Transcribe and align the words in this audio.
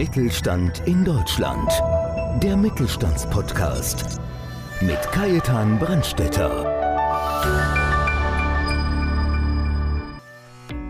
Mittelstand 0.00 0.80
in 0.86 1.04
Deutschland. 1.04 1.70
Der 2.42 2.56
Mittelstandspodcast 2.56 4.18
mit 4.80 4.98
Kajetan 5.12 5.78
Brandstetter. 5.78 6.64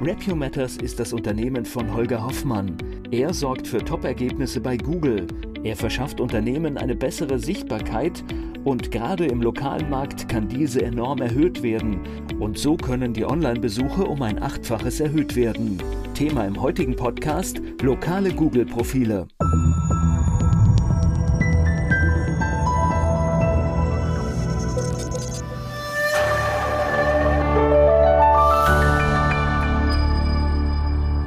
Repio 0.01 0.37
Matters 0.37 0.77
ist 0.77 1.01
das 1.01 1.13
Unternehmen 1.13 1.65
von 1.65 1.93
Holger 1.93 2.25
Hoffmann. 2.25 2.77
Er 3.11 3.35
sorgt 3.35 3.67
für 3.67 3.85
Top-Ergebnisse 3.85 4.61
bei 4.61 4.77
Google. 4.77 5.27
Er 5.65 5.75
verschafft 5.75 6.21
Unternehmen 6.21 6.79
eine 6.79 6.95
bessere 6.95 7.41
Sichtbarkeit 7.41 8.23
und 8.65 8.91
gerade 8.91 9.27
im 9.27 9.43
lokalen 9.43 9.89
Markt 9.89 10.29
kann 10.29 10.49
diese 10.49 10.83
enorm 10.83 11.21
erhöht 11.21 11.63
werden. 11.63 12.01
Und 12.39 12.59
so 12.59 12.77
können 12.77 13.13
die 13.13 13.25
Online-Besuche 13.25 14.05
um 14.05 14.23
ein 14.23 14.43
Achtfaches 14.43 15.01
erhöht 15.01 15.37
werden. 15.37 15.83
Thema 16.15 16.47
im 16.47 16.61
heutigen 16.61 16.97
Podcast: 16.97 17.61
lokale 17.83 18.33
Google-Profile. 18.33 19.27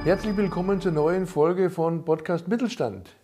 Herzlich 0.03 0.35
willkommen 0.35 0.81
zur 0.81 0.91
neuen 0.91 1.25
Folge 1.25 1.69
von 1.69 2.03
Podcast 2.03 2.47
Mittelstand. 2.47 3.15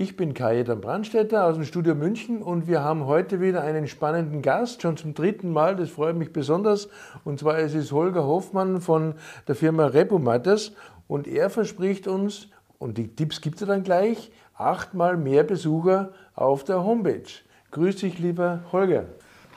Ich 0.00 0.14
bin 0.14 0.32
Kajetan 0.32 0.80
Brandstätter 0.80 1.44
aus 1.44 1.56
dem 1.56 1.64
Studio 1.64 1.96
München 1.96 2.40
und 2.40 2.68
wir 2.68 2.84
haben 2.84 3.06
heute 3.06 3.40
wieder 3.40 3.64
einen 3.64 3.88
spannenden 3.88 4.42
Gast, 4.42 4.80
schon 4.80 4.96
zum 4.96 5.12
dritten 5.12 5.50
Mal, 5.50 5.74
das 5.74 5.90
freut 5.90 6.14
mich 6.14 6.32
besonders. 6.32 6.88
Und 7.24 7.40
zwar 7.40 7.58
ist 7.58 7.74
es 7.74 7.90
Holger 7.90 8.22
Hoffmann 8.22 8.80
von 8.80 9.14
der 9.48 9.56
Firma 9.56 9.86
Repomatters 9.86 10.70
und 11.08 11.26
er 11.26 11.50
verspricht 11.50 12.06
uns, 12.06 12.46
und 12.78 12.96
die 12.96 13.08
Tipps 13.08 13.40
gibt 13.40 13.60
er 13.60 13.66
dann 13.66 13.82
gleich, 13.82 14.30
achtmal 14.54 15.16
mehr 15.16 15.42
Besucher 15.42 16.12
auf 16.36 16.62
der 16.62 16.84
Homepage. 16.84 17.32
Grüß 17.72 17.96
dich, 17.96 18.20
lieber 18.20 18.60
Holger. 18.70 19.06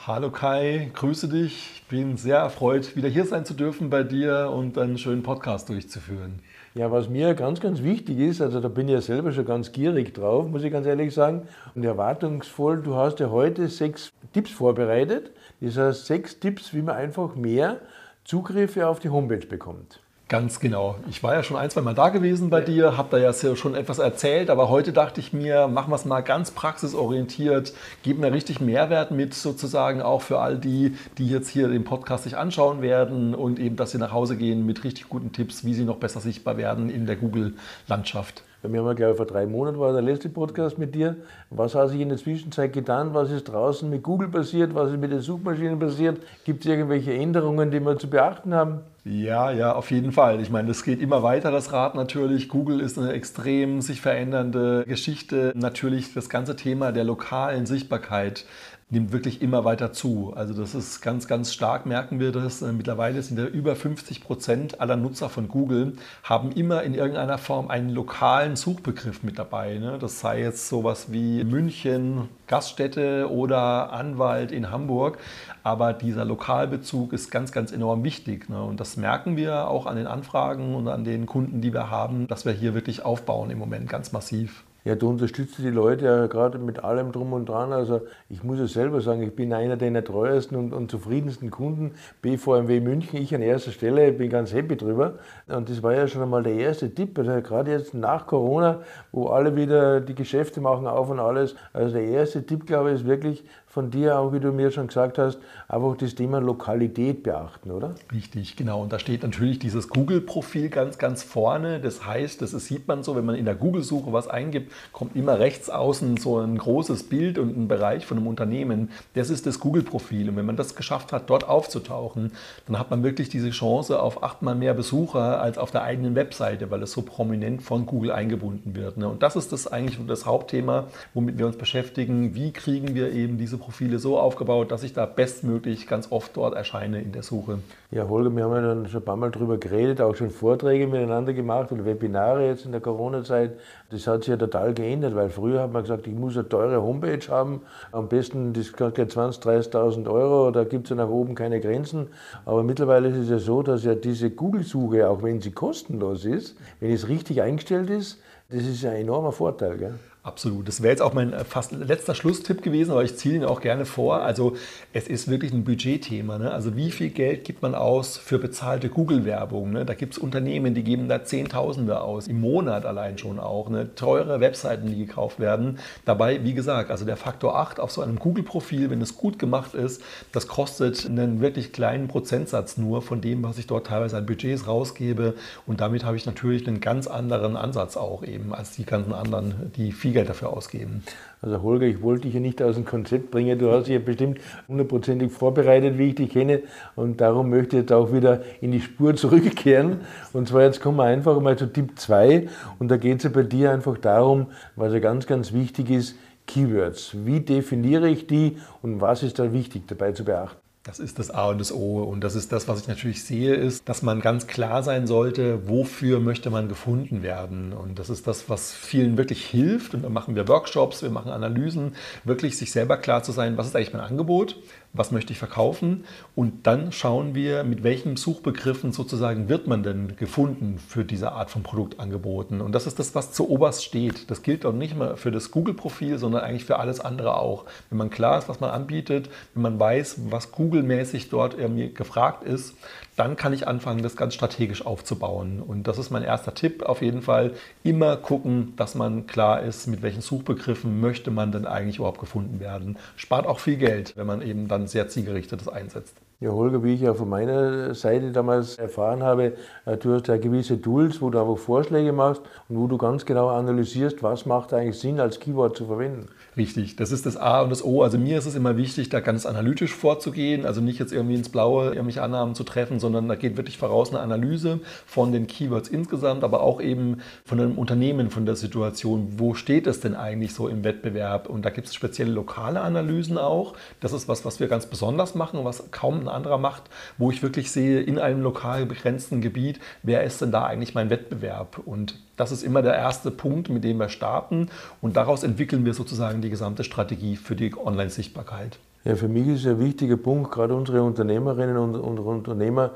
Hallo 0.08 0.32
Kai, 0.32 0.90
grüße 0.96 1.28
dich. 1.28 1.70
Ich 1.76 1.84
bin 1.88 2.18
sehr 2.18 2.38
erfreut, 2.38 2.96
wieder 2.96 3.10
hier 3.10 3.26
sein 3.26 3.46
zu 3.46 3.54
dürfen 3.54 3.92
bei 3.92 4.02
dir 4.02 4.50
und 4.52 4.76
einen 4.80 4.98
schönen 4.98 5.22
Podcast 5.22 5.70
durchzuführen. 5.70 6.40
Ja, 6.74 6.90
was 6.90 7.10
mir 7.10 7.34
ganz, 7.34 7.60
ganz 7.60 7.84
wichtig 7.84 8.18
ist, 8.20 8.42
also 8.42 8.62
da 8.62 8.70
bin 8.70 8.88
ich 8.88 8.94
ja 8.94 9.02
selber 9.02 9.34
schon 9.34 9.44
ganz 9.44 9.74
gierig 9.74 10.14
drauf, 10.14 10.48
muss 10.48 10.64
ich 10.64 10.72
ganz 10.72 10.88
ehrlich 10.88 11.14
sagen, 11.14 11.50
und 11.76 11.84
erwartungsvoll, 11.84 12.82
du 12.82 12.96
hast 12.96 13.20
ja 13.20 13.30
heute 13.30 13.68
sechs 13.68 14.14
Tipps 14.32 14.52
vorbereitet. 14.52 15.32
Das 15.60 15.76
heißt, 15.76 16.06
sechs 16.06 16.40
Tipps, 16.40 16.74
wie 16.74 16.82
man 16.82 16.96
einfach 16.96 17.36
mehr 17.36 17.82
Zugriffe 18.24 18.88
auf 18.88 19.00
die 19.00 19.10
Homepage 19.10 19.46
bekommt. 19.46 20.00
Ganz 20.32 20.62
genau. 20.62 20.96
Ich 21.10 21.24
war 21.24 21.34
ja 21.34 21.44
schon 21.44 21.58
ein, 21.58 21.70
zwei 21.70 21.82
Mal 21.82 21.94
da 21.94 22.08
gewesen 22.08 22.50
bei 22.50 22.62
dir, 22.62 22.96
habe 22.96 23.10
da 23.12 23.18
ja 23.18 23.34
schon 23.34 23.76
etwas 23.76 24.00
erzählt, 24.00 24.50
aber 24.50 24.70
heute 24.70 24.94
dachte 24.94 25.20
ich 25.20 25.34
mir, 25.34 25.68
machen 25.68 25.92
wir 25.92 25.98
es 25.98 26.06
mal 26.06 26.22
ganz 26.22 26.52
praxisorientiert, 26.52 27.74
geben 28.02 28.22
mir 28.22 28.32
richtig 28.32 28.62
Mehrwert 28.62 29.12
mit 29.12 29.34
sozusagen 29.34 30.02
auch 30.02 30.22
für 30.22 30.40
all 30.40 30.58
die, 30.58 30.96
die 31.18 31.28
jetzt 31.28 31.50
hier 31.50 31.68
den 31.68 31.84
Podcast 31.84 32.24
sich 32.24 32.38
anschauen 32.38 32.82
werden 32.82 33.36
und 33.36 33.60
eben, 33.60 33.76
dass 33.76 33.92
sie 33.92 33.98
nach 33.98 34.14
Hause 34.14 34.38
gehen 34.38 34.66
mit 34.66 34.86
richtig 34.86 35.10
guten 35.10 35.34
Tipps, 35.34 35.66
wie 35.66 35.74
sie 35.74 35.84
noch 35.84 35.98
besser 35.98 36.22
sichtbar 36.22 36.56
werden 36.56 36.90
in 36.90 37.08
der 37.08 37.18
Google-Landschaft. 37.18 38.42
Wir 38.64 38.80
haben 38.80 38.88
ja, 38.88 38.94
glaube 38.94 39.12
ich, 39.14 39.18
vor 39.18 39.26
drei 39.26 39.48
Monaten 39.48 39.80
war 39.80 39.92
der 39.92 40.04
letzte 40.04 40.30
Podcast 40.30 40.78
mit 40.78 40.94
dir. 40.94 41.16
Was 41.50 41.74
hat 41.74 41.90
sich 41.90 42.00
in 42.00 42.10
der 42.10 42.20
Zwischenzeit 42.20 42.74
getan? 42.74 43.12
Was 43.12 43.32
ist 43.32 43.46
draußen 43.46 43.90
mit 43.90 44.04
Google 44.04 44.28
passiert? 44.28 44.76
Was 44.76 44.92
ist 44.92 45.00
mit 45.00 45.12
den 45.12 45.22
Suchmaschinen 45.22 45.80
passiert? 45.80 46.22
Gibt 46.46 46.64
es 46.64 46.70
irgendwelche 46.70 47.12
Änderungen, 47.12 47.72
die 47.72 47.80
wir 47.80 47.98
zu 47.98 48.08
beachten 48.08 48.54
haben? 48.54 48.82
Ja, 49.04 49.50
ja, 49.50 49.74
auf 49.74 49.90
jeden 49.90 50.12
Fall. 50.12 50.40
Ich 50.42 50.52
meine, 50.52 50.68
das 50.68 50.84
geht 50.84 51.02
immer 51.02 51.24
weiter, 51.24 51.50
das 51.50 51.74
Rad 51.74 51.96
natürlich. 51.96 52.50
Google 52.50 52.80
ist 52.82 53.00
eine 53.00 53.14
extrem 53.14 53.82
sich 53.82 54.00
verändernde 54.00 54.86
Geschichte. 54.88 55.54
Natürlich 55.56 56.14
das 56.14 56.30
ganze 56.30 56.56
Thema 56.56 56.92
der 56.92 57.04
lokalen 57.04 57.66
Sichtbarkeit 57.66 58.46
nimmt 58.92 59.14
wirklich 59.14 59.42
immer 59.42 59.64
weiter 59.64 59.94
zu. 59.94 60.34
Also 60.36 60.54
das 60.54 60.76
ist 60.76 61.02
ganz, 61.02 61.26
ganz 61.28 61.54
stark, 61.54 61.86
merken 61.86 62.20
wir 62.20 62.34
das. 62.34 62.62
Äh, 62.62 62.74
mittlerweile 62.74 63.22
sind 63.24 63.40
ja 63.40 63.46
über 63.46 63.76
50 63.76 64.22
Prozent 64.22 64.82
aller 64.82 64.98
Nutzer 64.98 65.30
von 65.30 65.48
Google 65.48 65.94
haben 66.24 66.52
immer 66.52 66.84
in 66.84 66.94
irgendeiner 66.94 67.38
Form 67.38 67.70
einen 67.70 67.90
lokalen 67.90 68.58
Suchbegriff 68.58 69.24
mit 69.24 69.40
dabei. 69.40 69.78
Ne? 69.78 69.98
Das 69.98 70.20
sei 70.20 70.42
jetzt 70.42 70.68
sowas 70.68 71.12
wie 71.12 71.44
München, 71.46 72.28
Gaststätte 72.48 73.32
oder 73.32 73.94
Anwalt 73.94 74.52
in 74.52 74.72
Hamburg. 74.72 75.20
Aber 75.64 75.94
dieser 75.94 76.26
Lokalbezug 76.26 77.14
ist 77.14 77.32
ganz, 77.32 77.54
ganz 77.54 77.72
enorm 77.72 78.04
wichtig. 78.04 78.50
Ne? 78.50 78.62
Und 78.62 78.82
das 78.82 78.98
merken 78.98 79.38
wir 79.38 79.70
auch 79.70 79.86
an 79.86 79.96
den 79.96 80.08
Anfragen 80.08 80.76
und 80.76 80.90
an 80.90 81.06
den 81.06 81.28
Kunden, 81.28 81.62
die 81.62 81.74
wir 81.74 81.90
haben, 81.90 82.28
dass 82.28 82.46
wir 82.46 82.52
hier 82.52 82.74
wirklich 82.74 83.06
aufbauen 83.06 83.52
im 83.52 83.58
Moment 83.58 83.88
ganz 83.88 84.12
massiv. 84.12 84.64
Ja, 84.84 84.96
du 84.96 85.10
unterstützt 85.10 85.60
die 85.60 85.70
Leute 85.70 86.06
ja 86.06 86.26
gerade 86.26 86.58
mit 86.58 86.84
allem 86.84 87.12
drum 87.12 87.34
und 87.34 87.48
dran. 87.48 87.72
Also 87.72 88.02
ich 88.30 88.44
muss 88.44 88.60
es 88.60 88.74
selber 88.74 89.00
sagen, 89.00 89.22
ich 89.22 89.36
bin 89.36 89.54
einer 89.54 89.78
der 89.78 90.04
treuesten 90.04 90.58
und, 90.58 90.74
und, 90.74 90.90
zufriedensten 90.90 91.52
Kunden. 91.52 91.92
BVMW 92.24 92.80
München, 92.80 93.22
ich 93.22 93.36
an 93.36 93.44
erster 93.44 93.70
Stelle, 93.70 94.12
bin 94.12 94.32
ganz 94.32 94.52
happy 94.54 94.76
drüber. 94.76 95.20
Und 95.48 95.70
das 95.70 95.84
war 95.84 95.94
ja 95.94 96.08
schon 96.08 96.24
einmal 96.24 96.42
der 96.42 96.56
erste 96.56 96.92
Tipp, 96.92 97.20
also 97.20 97.32
gerade 97.44 97.70
jetzt 97.70 97.94
nach 97.94 98.26
Corona, 98.26 98.82
wo 99.12 99.28
alle 99.28 99.56
wieder 99.56 100.02
die 100.02 100.16
Geschäfte 100.16 100.62
machen 100.62 100.88
auf 100.88 101.12
und 101.12 101.20
alles. 101.20 101.56
Also 101.74 101.94
der 101.94 102.06
erste 102.06 102.44
Tipp, 102.44 102.66
glaube 102.66 102.90
ich, 102.90 103.02
ist 103.02 103.06
wirklich, 103.06 103.46
von 103.72 103.90
dir, 103.90 104.20
auch 104.20 104.34
wie 104.34 104.42
du 104.42 104.52
mir 104.52 104.70
schon 104.70 104.88
gesagt 104.88 105.18
hast, 105.18 105.40
einfach 105.70 105.96
das 105.96 106.14
Thema 106.14 106.40
Lokalität 106.40 107.24
beachten, 107.24 107.72
oder? 107.72 107.96
Richtig, 108.12 108.58
genau. 108.58 108.82
Und 108.82 108.92
da 108.92 109.00
steht 109.00 109.24
natürlich 109.24 109.60
dieses 109.60 109.88
Google-Profil 109.88 110.68
ganz, 110.68 110.98
ganz 110.98 111.24
vorne. 111.24 111.80
Das 111.80 112.06
heißt, 112.06 112.42
das 112.42 112.52
sieht 112.52 112.90
man 112.90 113.04
so, 113.04 113.16
wenn 113.16 113.24
man 113.24 113.36
in 113.36 113.46
der 113.46 113.56
Google-Suche 113.56 114.12
was 114.12 114.28
eingibt, 114.28 114.74
kommt 114.92 115.16
immer 115.16 115.40
rechts 115.40 115.70
außen 115.70 116.18
so 116.18 116.40
ein 116.40 116.58
großes 116.58 117.04
Bild 117.04 117.40
und 117.40 117.58
ein 117.58 117.70
Bereich 117.70 118.06
von 118.06 118.18
einem 118.18 118.28
Unternehmen. 118.28 118.90
Das 119.14 119.30
ist 119.30 119.46
das 119.46 119.62
Google-Profil. 119.62 120.28
Und 120.28 120.36
wenn 120.36 120.46
man 120.46 120.58
das 120.58 120.76
geschafft 120.76 121.14
hat, 121.14 121.30
dort 121.30 121.48
aufzutauchen, 121.48 122.34
dann 122.68 122.78
hat 122.78 122.92
man 122.92 123.04
wirklich 123.04 123.30
diese 123.30 123.52
Chance 123.52 124.02
auf 124.02 124.22
achtmal 124.22 124.56
mehr 124.56 124.74
Besucher 124.74 125.42
als 125.42 125.58
auf 125.58 125.72
der 125.72 125.84
eigenen 125.84 126.16
Webseite, 126.16 126.72
weil 126.72 126.84
es 126.84 126.92
so 126.92 127.04
prominent 127.04 127.62
von 127.62 127.86
Google 127.86 128.12
eingebunden 128.12 128.76
wird. 128.76 128.98
Ne? 128.98 129.08
Und 129.08 129.24
das 129.24 129.38
ist 129.38 129.54
das 129.54 129.68
eigentlich 129.68 129.98
das 130.08 130.26
Hauptthema, 130.26 130.88
womit 131.14 131.38
wir 131.38 131.48
uns 131.48 131.56
beschäftigen. 131.56 132.36
Wie 132.36 132.52
kriegen 132.52 132.96
wir 132.96 133.14
eben 133.14 133.38
diese 133.38 133.61
Profile 133.62 134.00
so 134.00 134.20
aufgebaut, 134.20 134.72
dass 134.72 134.84
ich 134.84 134.92
da 134.92 135.06
bestmöglich 135.06 135.88
ganz 135.88 136.12
oft 136.12 136.36
dort 136.36 136.56
erscheine 136.56 137.02
in 137.02 137.14
der 137.14 137.24
Suche. 137.24 137.60
Ja, 137.92 138.10
Holger, 138.10 138.36
wir 138.36 138.44
haben 138.44 138.56
ja 138.56 138.62
dann 138.62 138.88
schon 138.88 139.02
ein 139.02 139.06
paar 139.06 139.16
Mal 139.16 139.32
darüber 139.32 139.58
geredet, 139.58 140.02
auch 140.02 140.16
schon 140.16 140.30
Vorträge 140.30 140.88
miteinander 140.88 141.34
gemacht 141.34 141.72
oder 141.72 141.86
Webinare 141.86 142.48
jetzt 142.48 142.66
in 142.66 142.72
der 142.72 142.82
Corona-Zeit. 142.82 143.54
Das 143.90 144.08
hat 144.08 144.24
sich 144.24 144.32
ja 144.32 144.38
total 144.38 144.74
geändert, 144.74 145.16
weil 145.16 145.30
früher 145.30 145.62
hat 145.62 145.72
man 145.72 145.84
gesagt, 145.84 146.08
ich 146.08 146.14
muss 146.14 146.36
eine 146.36 146.50
teure 146.50 146.82
Homepage 146.82 147.26
haben, 147.30 147.62
am 147.92 148.10
besten 148.10 148.54
das 148.54 148.74
kostet 148.74 149.12
20.000, 149.12 149.72
30.000 149.72 150.12
Euro, 150.12 150.52
da 150.52 150.64
gibt 150.64 150.86
es 150.86 150.90
ja 150.90 150.96
nach 150.98 151.10
oben 151.10 151.36
keine 151.36 151.62
Grenzen. 151.62 152.08
Aber 152.46 152.64
mittlerweile 152.64 153.10
ist 153.10 153.18
es 153.18 153.30
ja 153.30 153.40
so, 153.40 153.64
dass 153.64 153.84
ja 153.84 153.96
diese 153.96 154.32
Google-Suche, 154.32 155.10
auch 155.10 155.24
wenn 155.24 155.40
sie 155.40 155.52
kostenlos 155.52 156.26
ist, 156.26 156.58
wenn 156.80 156.92
es 156.92 157.08
richtig 157.08 157.42
eingestellt 157.42 157.90
ist, 157.90 158.20
das 158.50 158.64
ist 158.64 158.86
ein 158.86 158.96
enormer 158.96 159.32
Vorteil. 159.32 159.78
Gell? 159.78 159.94
Absolut. 160.24 160.68
Das 160.68 160.84
wäre 160.84 160.92
jetzt 160.92 161.02
auch 161.02 161.14
mein 161.14 161.34
äh, 161.34 161.44
fast 161.44 161.72
letzter 161.72 162.14
Schlusstipp 162.14 162.62
gewesen, 162.62 162.92
aber 162.92 163.04
ich 163.04 163.18
ziehe 163.18 163.38
ihn 163.38 163.44
auch 163.44 163.60
gerne 163.60 163.86
vor. 163.86 164.22
Also 164.22 164.56
es 164.94 165.08
ist 165.08 165.28
wirklich 165.30 165.52
ein 165.52 165.64
Budgetthema. 165.64 166.38
Ne? 166.38 166.52
Also 166.52 166.76
wie 166.76 166.92
viel 166.92 167.10
Geld 167.10 167.44
gibt 167.44 167.64
man 167.64 167.74
aus 167.74 168.18
für 168.18 168.38
bezahlte 168.38 168.90
Google-Werbung? 168.90 169.72
Ne? 169.72 169.84
Da 169.84 169.96
gibt 169.96 170.14
es 170.14 170.20
Unternehmen, 170.20 170.76
die 170.76 170.84
geben 170.84 171.10
da 171.10 171.24
Zehntausende 171.24 172.02
aus, 172.02 172.28
im 172.28 172.40
Monat 172.40 172.86
allein 172.86 173.18
schon 173.18 173.40
auch. 173.40 173.70
Ne? 173.70 173.96
Teure 173.96 174.40
Webseiten, 174.40 174.92
die 174.92 175.08
gekauft 175.08 175.40
werden. 175.40 175.80
Dabei, 176.06 176.44
wie 176.44 176.54
gesagt, 176.54 176.92
also 176.92 177.04
der 177.04 177.18
Faktor 177.18 177.58
8 177.58 177.80
auf 177.80 177.90
so 177.90 178.02
einem 178.02 178.20
Google-Profil, 178.20 178.92
wenn 178.92 179.02
es 179.02 179.18
gut 179.18 179.40
gemacht 179.40 179.74
ist, 179.74 180.04
das 180.32 180.48
kostet 180.48 181.04
einen 181.08 181.42
wirklich 181.42 181.74
kleinen 181.74 182.08
Prozentsatz 182.08 182.78
nur 182.78 183.02
von 183.02 183.22
dem, 183.22 183.42
was 183.42 183.58
ich 183.58 183.66
dort 183.66 183.88
teilweise 183.88 184.18
an 184.18 184.28
Budgets 184.28 184.68
rausgebe. 184.68 185.34
Und 185.66 185.82
damit 185.82 186.06
habe 186.06 186.16
ich 186.16 186.28
natürlich 186.28 186.68
einen 186.68 186.80
ganz 186.80 187.08
anderen 187.08 187.58
Ansatz 187.58 187.98
auch 187.98 188.24
eben 188.24 188.54
als 188.54 188.76
die 188.76 188.86
ganzen 188.86 189.14
anderen, 189.14 189.72
die 189.76 189.92
viel 189.92 190.11
viel 190.12 190.14
Geld 190.14 190.30
dafür 190.30 190.50
ausgeben. 190.52 191.04
Also 191.42 191.62
Holger, 191.62 191.88
ich 191.88 192.02
wollte 192.02 192.24
dich 192.24 192.34
ja 192.34 192.40
nicht 192.40 192.62
aus 192.62 192.76
dem 192.76 192.86
Konzept 192.86 193.32
bringen. 193.32 193.58
Du 193.58 193.72
hast 193.72 193.88
dich 193.88 193.94
ja 193.94 194.00
bestimmt 194.00 194.40
hundertprozentig 194.68 195.32
vorbereitet, 195.32 195.98
wie 195.98 196.10
ich 196.10 196.16
dich 196.16 196.32
kenne. 196.32 196.64
Und 196.96 197.22
darum 197.22 197.50
möchte 197.50 197.78
ich 197.78 197.84
jetzt 197.84 197.94
auch 197.94 198.12
wieder 198.12 198.42
in 198.60 198.72
die 198.72 198.82
Spur 198.82 199.16
zurückkehren. 199.22 200.02
Und 200.34 200.48
zwar 200.50 200.64
jetzt 200.64 200.82
kommen 200.82 200.98
wir 200.98 201.06
einfach 201.06 201.40
mal 201.40 201.58
zu 201.58 201.68
Tipp 201.68 201.98
2. 201.98 202.48
Und 202.80 202.90
da 202.90 202.98
geht 202.98 203.18
es 203.18 203.24
ja 203.24 203.30
bei 203.30 203.44
dir 203.44 203.72
einfach 203.72 203.98
darum, 203.98 204.48
was 204.76 204.94
ja 204.94 205.00
ganz, 205.00 205.26
ganz 205.26 205.54
wichtig 205.54 205.90
ist, 205.90 206.16
Keywords. 206.46 207.16
Wie 207.26 207.40
definiere 207.40 208.10
ich 208.10 208.28
die 208.28 208.58
und 208.82 209.00
was 209.00 209.24
ist 209.24 209.40
da 209.40 209.54
wichtig 209.54 209.84
dabei 209.88 210.12
zu 210.12 210.26
beachten? 210.26 210.61
Das 210.84 210.98
ist 210.98 211.20
das 211.20 211.30
A 211.30 211.50
und 211.50 211.62
das 211.62 211.72
O. 211.72 212.02
Und 212.02 212.24
das 212.24 212.34
ist 212.34 212.52
das, 212.52 212.68
was 212.68 212.82
ich 212.82 212.88
natürlich 212.88 213.24
sehe, 213.24 213.54
ist, 213.54 213.88
dass 213.88 214.02
man 214.02 214.20
ganz 214.20 214.48
klar 214.48 214.82
sein 214.82 215.06
sollte, 215.06 215.70
wofür 215.70 216.20
möchte 216.20 216.50
man 216.50 216.70
gefunden 216.70 217.22
werden. 217.22 217.72
Und 217.72 218.00
das 218.00 218.10
ist 218.10 218.26
das, 218.26 218.50
was 218.50 218.74
vielen 218.74 219.16
wirklich 219.16 219.46
hilft. 219.46 219.94
Und 219.94 220.04
dann 220.04 220.12
machen 220.12 220.34
wir 220.36 220.48
Workshops, 220.48 221.04
wir 221.04 221.12
machen 221.12 221.32
Analysen, 221.32 221.94
wirklich 222.24 222.58
sich 222.58 222.72
selber 222.72 222.98
klar 222.98 223.22
zu 223.22 223.32
sein, 223.32 223.58
was 223.58 223.68
ist 223.68 223.76
eigentlich 223.76 223.94
mein 223.94 224.02
Angebot, 224.02 224.58
was 224.92 225.12
möchte 225.12 225.34
ich 225.34 225.38
verkaufen. 225.38 226.06
Und 226.36 226.66
dann 226.66 226.92
schauen 226.92 227.36
wir, 227.36 227.64
mit 227.64 227.84
welchen 227.84 228.18
Suchbegriffen 228.18 228.92
sozusagen 228.92 229.50
wird 229.50 229.68
man 229.68 229.84
denn 229.84 230.16
gefunden 230.16 230.80
für 230.80 231.06
diese 231.06 231.32
Art 231.34 231.52
von 231.52 231.62
Produktangeboten. 231.62 232.60
Und 232.60 232.74
das 232.74 232.88
ist 232.88 232.98
das, 232.98 233.14
was 233.14 233.34
zu 233.34 233.48
oberst 233.48 233.86
steht. 233.86 234.32
Das 234.32 234.42
gilt 234.42 234.66
auch 234.66 234.74
nicht 234.74 234.98
mehr 234.98 235.16
für 235.16 235.30
das 235.30 235.52
Google-Profil, 235.52 236.18
sondern 236.18 236.42
eigentlich 236.42 236.66
für 236.66 236.80
alles 236.80 237.00
andere 237.00 237.38
auch. 237.38 237.66
Wenn 237.90 238.00
man 238.00 238.10
klar 238.10 238.40
ist, 238.40 238.50
was 238.50 238.60
man 238.60 238.72
anbietet, 238.72 239.30
wenn 239.54 239.62
man 239.62 239.80
weiß, 239.80 240.22
was 240.32 240.52
Google 240.52 240.71
Google-mäßig 240.72 241.30
dort 241.30 241.58
irgendwie 241.58 241.94
gefragt 241.94 242.44
ist, 242.44 242.76
dann 243.18 243.36
kann 243.36 243.52
ich 243.52 243.68
anfangen, 243.68 244.02
das 244.02 244.16
ganz 244.16 244.34
strategisch 244.34 244.86
aufzubauen. 244.86 245.62
Und 245.62 245.86
das 245.86 245.98
ist 245.98 246.12
mein 246.12 246.24
erster 246.24 246.54
Tipp 246.54 246.84
auf 246.84 247.02
jeden 247.02 247.22
Fall. 247.22 247.52
Immer 247.84 248.16
gucken, 248.16 248.74
dass 248.78 248.96
man 248.96 249.28
klar 249.28 249.62
ist, 249.62 249.88
mit 249.88 250.02
welchen 250.02 250.22
Suchbegriffen 250.22 251.02
möchte 251.02 251.30
man 251.30 251.52
denn 251.52 251.66
eigentlich 251.66 251.98
überhaupt 251.98 252.22
gefunden 252.22 252.62
werden. 252.62 252.98
Spart 253.18 253.48
auch 253.48 253.60
viel 253.60 253.76
Geld, 253.76 254.16
wenn 254.16 254.28
man 254.28 254.42
eben 254.42 254.70
dann 254.70 254.88
sehr 254.88 255.10
zielgerichtetes 255.10 255.68
einsetzt. 255.68 256.16
Ja, 256.40 256.52
Holger, 256.52 256.84
wie 256.84 256.96
ich 256.96 257.02
ja 257.02 257.14
von 257.14 257.30
meiner 257.30 257.94
Seite 257.94 258.32
damals 258.32 258.78
erfahren 258.78 259.22
habe, 259.22 259.54
du 260.00 260.14
hast 260.14 260.28
ja 260.28 260.38
gewisse 260.38 260.82
Tools, 260.82 261.22
wo 261.22 261.30
du 261.30 261.40
einfach 261.40 261.60
Vorschläge 261.60 262.14
machst 262.14 262.42
und 262.68 262.78
wo 262.78 262.88
du 262.88 262.98
ganz 262.98 263.26
genau 263.26 263.50
analysierst, 263.50 264.24
was 264.24 264.48
macht 264.48 264.74
eigentlich 264.74 264.98
Sinn, 264.98 265.20
als 265.20 265.40
Keyword 265.40 265.78
zu 265.78 265.86
verwenden. 265.86 266.30
Richtig, 266.58 266.98
das 266.98 267.14
ist 267.14 267.26
das 267.26 267.38
A 267.38 267.62
und 267.62 267.70
das 267.70 267.82
O. 267.82 268.04
Also 268.04 268.18
mir 268.18 268.38
ist 268.38 268.46
es 268.46 268.56
immer 268.56 268.76
wichtig, 268.76 269.08
da 269.08 269.22
ganz 269.22 269.46
analytisch 269.46 269.94
vorzugehen, 269.94 270.66
also 270.66 270.82
nicht 270.82 271.00
jetzt 271.00 271.14
irgendwie 271.14 271.36
ins 271.36 271.48
Blaue 271.48 271.92
irgendwelche 271.92 272.22
Annahmen 272.22 272.56
zu 272.56 272.66
treffen, 272.66 273.00
sondern 273.00 273.30
da 273.30 273.36
geht 273.36 273.56
wirklich 273.56 273.78
voraus 273.78 274.10
eine 274.10 274.20
Analyse 274.20 274.82
von 275.06 275.32
den 275.32 275.48
Keywords 275.48 275.88
insgesamt, 275.88 276.44
aber 276.44 276.62
auch 276.62 276.82
eben 276.82 277.20
von 277.46 277.58
einem 277.58 277.78
Unternehmen, 277.78 278.30
von 278.30 278.46
der 278.46 278.58
Situation. 278.58 279.36
Wo 279.38 279.54
steht 279.54 279.88
es 279.88 280.02
denn 280.02 280.14
eigentlich 280.14 280.54
so 280.54 280.68
im 280.68 280.84
Wettbewerb? 280.84 281.48
Und 281.48 281.64
da 281.64 281.70
gibt 281.70 281.88
es 281.88 281.96
spezielle 281.96 282.32
lokale 282.32 282.82
Analysen 282.82 283.38
auch. 283.38 283.74
Das 284.02 284.12
ist 284.12 284.28
was, 284.28 284.44
was 284.44 284.60
wir 284.60 284.68
ganz 284.68 284.88
besonders 284.88 285.36
machen 285.36 285.58
und 285.58 285.64
was 285.64 285.90
kaum 285.92 286.20
ein 286.20 286.28
anderer 286.28 286.58
macht, 286.58 286.84
wo 287.18 287.32
ich 287.32 287.42
wirklich 287.42 287.72
sehe, 287.72 288.02
in 288.02 288.20
einem 288.20 288.42
lokal 288.42 288.86
begrenzten 288.86 289.40
Gebiet, 289.40 289.80
wer 290.04 290.26
ist 290.26 290.42
denn 290.42 290.52
da 290.52 290.66
eigentlich 290.66 290.96
mein 290.96 291.10
Wettbewerb? 291.10 291.80
Und 291.86 292.16
das 292.42 292.52
ist 292.52 292.64
immer 292.64 292.82
der 292.82 292.96
erste 292.96 293.30
Punkt, 293.30 293.70
mit 293.70 293.84
dem 293.84 294.00
wir 294.00 294.10
starten. 294.10 294.70
Und 295.00 295.16
daraus 295.16 295.44
entwickeln 295.44 295.86
wir 295.86 295.94
sozusagen 295.94 296.41
die 296.42 296.50
gesamte 296.50 296.84
Strategie 296.84 297.36
für 297.36 297.56
die 297.56 297.74
Online-Sichtbarkeit. 297.76 298.80
Ja, 299.04 299.16
für 299.16 299.28
mich 299.28 299.48
ist 299.48 299.66
ein 299.66 299.80
wichtiger 299.80 300.18
Punkt, 300.18 300.52
gerade 300.52 300.76
unsere 300.76 301.02
Unternehmerinnen 301.02 301.78
und, 301.78 301.96
und 301.96 302.20
Unternehmer, 302.20 302.92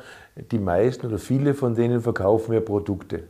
die 0.52 0.60
meisten 0.60 1.08
oder 1.08 1.18
viele 1.18 1.56
von 1.56 1.74
denen 1.74 2.02
verkaufen 2.02 2.54
ja 2.54 2.60
Produkte. 2.60 3.24